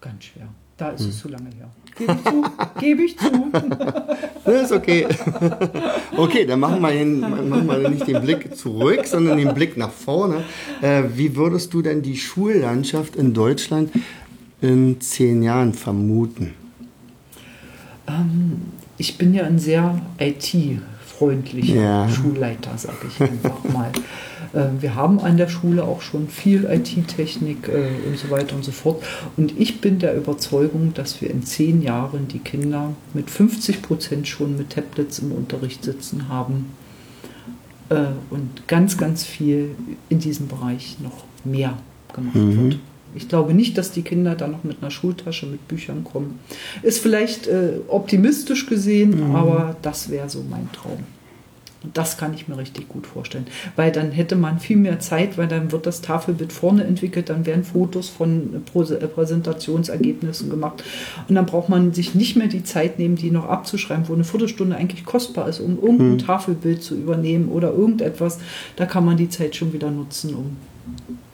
Ganz 0.00 0.24
schwer. 0.24 0.48
Da 0.76 0.90
ist 0.90 1.02
hm. 1.02 1.08
es 1.08 1.18
zu 1.18 1.28
lange 1.28 1.50
her. 1.56 1.68
Gebe 1.96 2.12
ich 2.12 2.24
zu. 2.24 2.44
Gebe 2.80 3.02
ich 3.02 3.18
zu. 3.18 3.30
das 4.44 4.62
ist 4.64 4.72
okay. 4.72 5.06
Okay, 6.16 6.46
dann 6.46 6.60
machen 6.60 6.80
wir, 6.80 6.88
hin, 6.88 7.20
machen 7.20 7.66
wir 7.66 7.90
nicht 7.90 8.06
den 8.06 8.22
Blick 8.22 8.56
zurück, 8.56 9.04
sondern 9.04 9.36
den 9.36 9.52
Blick 9.52 9.76
nach 9.76 9.90
vorne. 9.90 10.44
Äh, 10.80 11.02
wie 11.14 11.36
würdest 11.36 11.74
du 11.74 11.82
denn 11.82 12.00
die 12.00 12.16
Schullandschaft 12.16 13.16
in 13.16 13.34
Deutschland 13.34 13.90
in 14.60 15.00
zehn 15.00 15.42
Jahren 15.42 15.74
vermuten? 15.74 16.54
Ähm, 18.08 18.62
ich 18.98 19.18
bin 19.18 19.34
ja 19.34 19.44
ein 19.44 19.58
sehr 19.58 20.00
IT-freundlicher 20.18 21.74
ja. 21.74 22.08
Schulleiter, 22.08 22.76
sage 22.76 23.08
ich 23.08 23.20
einfach 23.20 23.64
mal. 23.64 23.90
Äh, 24.52 24.80
wir 24.80 24.94
haben 24.94 25.18
an 25.18 25.36
der 25.36 25.48
Schule 25.48 25.82
auch 25.82 26.02
schon 26.02 26.28
viel 26.28 26.64
IT-Technik 26.64 27.68
äh, 27.68 28.08
und 28.08 28.16
so 28.16 28.30
weiter 28.30 28.54
und 28.54 28.64
so 28.64 28.70
fort. 28.70 29.02
Und 29.36 29.58
ich 29.58 29.80
bin 29.80 29.98
der 29.98 30.16
Überzeugung, 30.16 30.94
dass 30.94 31.20
wir 31.20 31.30
in 31.30 31.42
zehn 31.42 31.82
Jahren 31.82 32.28
die 32.28 32.38
Kinder 32.38 32.92
mit 33.12 33.28
50 33.28 33.82
Prozent 33.82 34.28
schon 34.28 34.56
mit 34.56 34.70
Tablets 34.70 35.18
im 35.18 35.32
Unterricht 35.32 35.84
sitzen 35.84 36.28
haben 36.28 36.66
äh, 37.88 38.06
und 38.30 38.66
ganz, 38.68 38.96
ganz 38.96 39.24
viel 39.24 39.74
in 40.08 40.20
diesem 40.20 40.48
Bereich 40.48 40.96
noch 41.02 41.24
mehr 41.44 41.76
gemacht 42.14 42.36
mhm. 42.36 42.56
wird. 42.56 42.78
Ich 43.16 43.28
glaube 43.28 43.54
nicht, 43.54 43.78
dass 43.78 43.90
die 43.90 44.02
Kinder 44.02 44.34
dann 44.34 44.52
noch 44.52 44.64
mit 44.64 44.78
einer 44.80 44.90
Schultasche 44.90 45.46
mit 45.46 45.66
Büchern 45.68 46.04
kommen. 46.04 46.38
Ist 46.82 47.00
vielleicht 47.00 47.46
äh, 47.46 47.80
optimistisch 47.88 48.66
gesehen, 48.66 49.28
mhm. 49.28 49.34
aber 49.34 49.76
das 49.82 50.10
wäre 50.10 50.28
so 50.28 50.44
mein 50.48 50.70
Traum. 50.72 50.98
Und 51.86 51.96
das 51.96 52.16
kann 52.16 52.34
ich 52.34 52.48
mir 52.48 52.58
richtig 52.58 52.88
gut 52.88 53.06
vorstellen. 53.06 53.46
Weil 53.76 53.92
dann 53.92 54.10
hätte 54.10 54.34
man 54.34 54.58
viel 54.58 54.76
mehr 54.76 54.98
Zeit, 54.98 55.38
weil 55.38 55.46
dann 55.46 55.70
wird 55.70 55.86
das 55.86 56.00
Tafelbild 56.00 56.52
vorne 56.52 56.82
entwickelt, 56.84 57.28
dann 57.28 57.46
werden 57.46 57.62
Fotos 57.64 58.08
von 58.08 58.54
äh, 58.54 59.06
Präsentationsergebnissen 59.06 60.50
gemacht. 60.50 60.82
Und 61.28 61.36
dann 61.36 61.46
braucht 61.46 61.68
man 61.68 61.92
sich 61.92 62.14
nicht 62.14 62.36
mehr 62.36 62.48
die 62.48 62.64
Zeit 62.64 62.98
nehmen, 62.98 63.16
die 63.16 63.30
noch 63.30 63.48
abzuschreiben, 63.48 64.08
wo 64.08 64.14
eine 64.14 64.24
Viertelstunde 64.24 64.74
eigentlich 64.76 65.04
kostbar 65.04 65.48
ist, 65.48 65.60
um 65.60 65.76
irgendein 65.80 66.12
mhm. 66.12 66.18
Tafelbild 66.18 66.82
zu 66.82 66.96
übernehmen 66.96 67.48
oder 67.50 67.72
irgendetwas. 67.72 68.40
Da 68.74 68.86
kann 68.86 69.04
man 69.04 69.16
die 69.16 69.28
Zeit 69.28 69.54
schon 69.54 69.72
wieder 69.72 69.90
nutzen, 69.90 70.34
um 70.34 70.56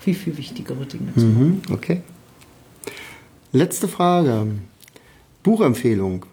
viel, 0.01 0.15
viel 0.15 0.37
wichtigere 0.37 0.87
Dinge 0.87 1.15
zu 1.15 1.27
machen. 1.27 1.63
Mhm, 1.67 1.75
okay. 1.75 2.03
Letzte 3.53 3.89
Frage. 3.89 4.47
Buchempfehlung. 5.43 6.27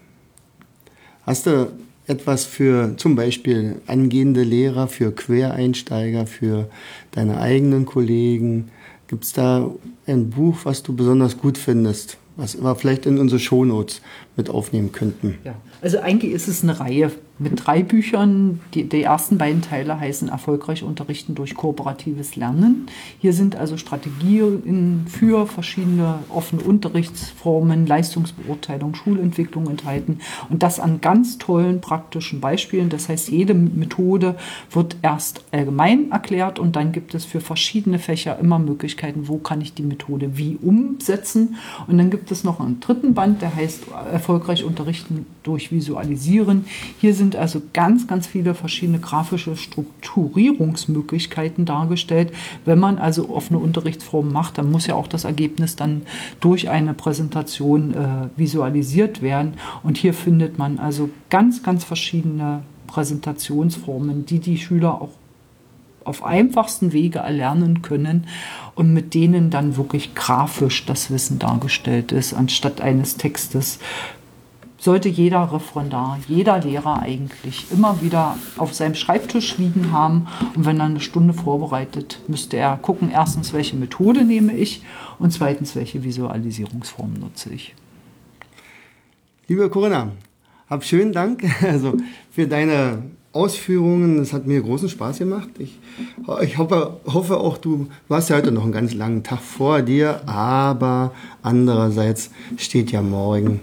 Hast 1.26 1.46
du 1.46 1.72
etwas 2.08 2.46
für 2.46 2.96
zum 2.98 3.16
Beispiel 3.16 3.82
angehende 3.88 4.44
Lehrer, 4.44 4.88
für 4.88 5.12
Quereinsteiger, 5.12 6.26
für 6.26 6.70
deine 7.12 7.40
eigenen 7.40 7.86
Kollegen? 7.86 8.72
Gibt 9.08 9.26
es 9.26 9.34
da 9.34 9.70
ein 10.08 10.30
Buch, 10.30 10.60
was 10.64 10.84
du 10.84 10.96
besonders 10.96 11.38
gut 11.38 11.58
findest, 11.58 12.18
was 12.36 12.62
wir 12.62 12.76
vielleicht 12.76 13.06
in 13.06 13.18
unsere 13.18 13.40
Shownotes 13.40 14.02
mit 14.40 14.50
aufnehmen 14.50 14.94
könnten? 14.94 15.38
Ja, 15.44 15.54
also 15.82 16.00
eigentlich 16.00 16.32
ist 16.32 16.48
es 16.48 16.64
eine 16.64 16.80
Reihe 16.80 17.12
mit 17.40 17.66
drei 17.66 17.84
Büchern. 17.84 18.60
Die, 18.74 18.88
die, 18.88 19.04
ersten 19.04 19.38
beiden 19.38 19.62
Teile 19.62 20.00
heißen 20.00 20.30
Erfolgreich 20.30 20.84
unterrichten 20.84 21.36
durch 21.36 21.56
kooperatives 21.56 22.36
Lernen. 22.36 22.88
Hier 23.20 23.34
sind 23.34 23.56
also 23.56 23.78
Strategien 23.78 25.06
für 25.10 25.48
verschiedene 25.48 26.20
offene 26.30 26.62
Unterrichtsformen, 26.62 27.88
Leistungsbeurteilung, 27.88 28.96
Schulentwicklung 28.96 29.70
enthalten 29.70 30.20
und 30.50 30.64
das 30.64 30.80
an 30.80 31.02
ganz 31.02 31.38
tollen 31.38 31.82
praktischen 31.82 32.42
Beispielen. 32.42 32.90
Das 32.90 33.10
heißt, 33.10 33.30
jede 33.30 33.54
Methode 33.54 34.36
wird 34.72 34.98
erst 35.02 35.44
allgemein 35.52 36.12
erklärt 36.12 36.60
und 36.60 36.76
dann 36.76 36.92
gibt 36.92 37.14
es 37.16 37.26
für 37.26 37.42
verschiedene 37.42 38.00
Fächer 38.00 38.38
immer 38.40 38.60
Möglichkeiten, 38.60 39.28
wo 39.28 39.38
kann 39.38 39.62
ich 39.62 39.74
die 39.74 39.84
Methode 39.84 40.38
wie 40.38 40.58
umsetzen. 40.62 41.56
Und 41.88 41.98
dann 41.98 42.10
gibt 42.10 42.32
es 42.32 42.44
noch 42.44 42.60
einen 42.60 42.80
dritten 42.80 43.14
Band, 43.14 43.42
der 43.42 43.56
heißt 43.56 43.86
erfolgreich 44.12 44.29
unterrichten 44.30 45.26
durch 45.44 45.72
Visualisieren. 45.72 46.66
Hier 47.00 47.14
sind 47.14 47.36
also 47.36 47.62
ganz, 47.74 48.08
ganz 48.08 48.28
viele 48.28 48.54
verschiedene 48.54 49.00
grafische 49.00 49.56
Strukturierungsmöglichkeiten 49.56 51.66
dargestellt. 51.66 52.32
Wenn 52.66 52.80
man 52.80 52.98
also 52.98 53.30
offene 53.30 53.60
Unterrichtsformen 53.60 54.32
macht, 54.32 54.58
dann 54.58 54.72
muss 54.72 54.88
ja 54.88 54.96
auch 54.96 55.08
das 55.08 55.24
Ergebnis 55.24 55.76
dann 55.76 56.04
durch 56.40 56.70
eine 56.70 56.94
Präsentation 56.94 57.94
äh, 57.94 58.30
visualisiert 58.36 59.22
werden. 59.22 59.54
Und 59.84 59.98
hier 59.98 60.14
findet 60.14 60.58
man 60.58 60.80
also 60.80 61.10
ganz, 61.30 61.64
ganz 61.64 61.84
verschiedene 61.84 62.64
Präsentationsformen, 62.88 64.26
die 64.26 64.40
die 64.40 64.58
Schüler 64.58 65.02
auch 65.02 65.10
auf 66.10 66.24
einfachsten 66.24 66.92
Wege 66.92 67.20
erlernen 67.20 67.82
können 67.82 68.28
und 68.76 68.94
mit 68.94 69.14
denen 69.14 69.52
dann 69.52 69.78
wirklich 69.78 70.16
grafisch 70.16 70.86
das 70.86 71.12
Wissen 71.12 71.40
dargestellt 71.40 72.12
ist, 72.12 72.34
anstatt 72.34 72.82
eines 72.82 73.18
Textes. 73.18 73.80
Sollte 74.80 75.10
jeder 75.10 75.52
Referendar, 75.52 76.20
jeder 76.28 76.60
Lehrer 76.60 77.02
eigentlich 77.02 77.68
immer 77.70 78.02
wieder 78.02 78.38
auf 78.58 78.74
seinem 78.74 78.96
Schreibtisch 78.96 79.58
liegen 79.58 79.92
haben. 79.92 80.28
Und 80.56 80.66
wenn 80.66 80.80
er 80.80 80.86
eine 80.86 81.02
Stunde 81.02 81.34
vorbereitet, 81.34 82.22
müsste 82.28 82.56
er 82.56 82.78
gucken, 82.78 83.12
erstens, 83.12 83.52
welche 83.52 83.76
Methode 83.76 84.24
nehme 84.24 84.54
ich 84.54 84.84
und 85.20 85.32
zweitens, 85.32 85.76
welche 85.76 86.04
Visualisierungsform 86.04 87.14
nutze 87.14 87.50
ich. 87.50 87.76
Liebe 89.50 89.70
Corinna, 89.70 90.14
hab 90.70 90.86
schönen 90.86 91.12
Dank 91.12 91.44
also 91.64 91.98
für 92.32 92.48
deine 92.48 93.04
Ausführungen. 93.34 94.20
Es 94.20 94.32
hat 94.32 94.48
mir 94.48 94.62
großen 94.62 94.88
Spaß 94.88 95.20
gemacht. 95.20 95.50
Ich, 95.60 95.78
ich 96.42 96.58
hoffe, 96.58 97.00
hoffe 97.06 97.38
auch, 97.38 97.58
du, 97.58 97.88
hast 98.10 98.30
ja 98.30 98.38
heute 98.38 98.52
noch 98.52 98.64
einen 98.64 98.72
ganz 98.72 98.94
langen 98.94 99.24
Tag 99.24 99.42
vor 99.42 99.82
dir, 99.82 100.22
aber 100.28 101.12
andererseits 101.42 102.32
steht 102.58 102.92
ja 102.92 103.02
morgen 103.02 103.60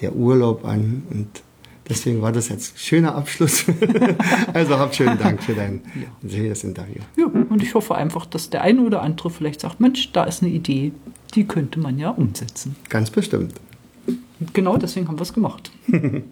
der 0.00 0.14
Urlaub 0.14 0.64
an 0.64 1.02
und 1.10 1.42
deswegen 1.88 2.22
war 2.22 2.32
das 2.32 2.48
jetzt 2.48 2.74
ein 2.74 2.78
schöner 2.78 3.14
Abschluss. 3.14 3.64
also 4.54 4.78
hab 4.78 4.94
schönen 4.94 5.18
Dank 5.18 5.42
für 5.42 5.54
dein 5.54 5.82
ja. 6.22 6.52
Interview. 6.52 7.02
Ja, 7.16 7.26
und 7.26 7.62
ich 7.62 7.74
hoffe 7.74 7.94
einfach, 7.94 8.26
dass 8.26 8.50
der 8.50 8.62
eine 8.62 8.82
oder 8.82 9.02
andere 9.02 9.30
vielleicht 9.30 9.60
sagt, 9.60 9.80
Mensch, 9.80 10.12
da 10.12 10.24
ist 10.24 10.42
eine 10.42 10.52
Idee, 10.52 10.92
die 11.34 11.44
könnte 11.44 11.80
man 11.80 11.98
ja 11.98 12.10
umsetzen. 12.10 12.76
Ganz 12.88 13.10
bestimmt. 13.10 13.54
Und 14.06 14.54
genau 14.54 14.76
deswegen 14.76 15.08
haben 15.08 15.18
wir 15.18 15.22
es 15.22 15.32
gemacht. 15.32 15.70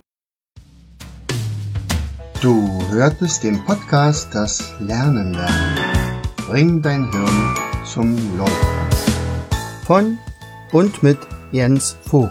Du 2.40 2.81
hörtest 2.90 3.42
den 3.42 3.64
Podcast 3.64 4.33
Das 4.33 4.72
Lernen 4.78 5.35
lernen. 5.35 5.78
Bring 6.46 6.81
dein 6.81 7.11
Hirn 7.11 7.57
zum 7.85 8.16
Leuchten. 8.38 8.57
Von 9.85 10.18
und 10.70 11.02
mit 11.02 11.18
Jens 11.50 11.96
Vogt, 12.02 12.31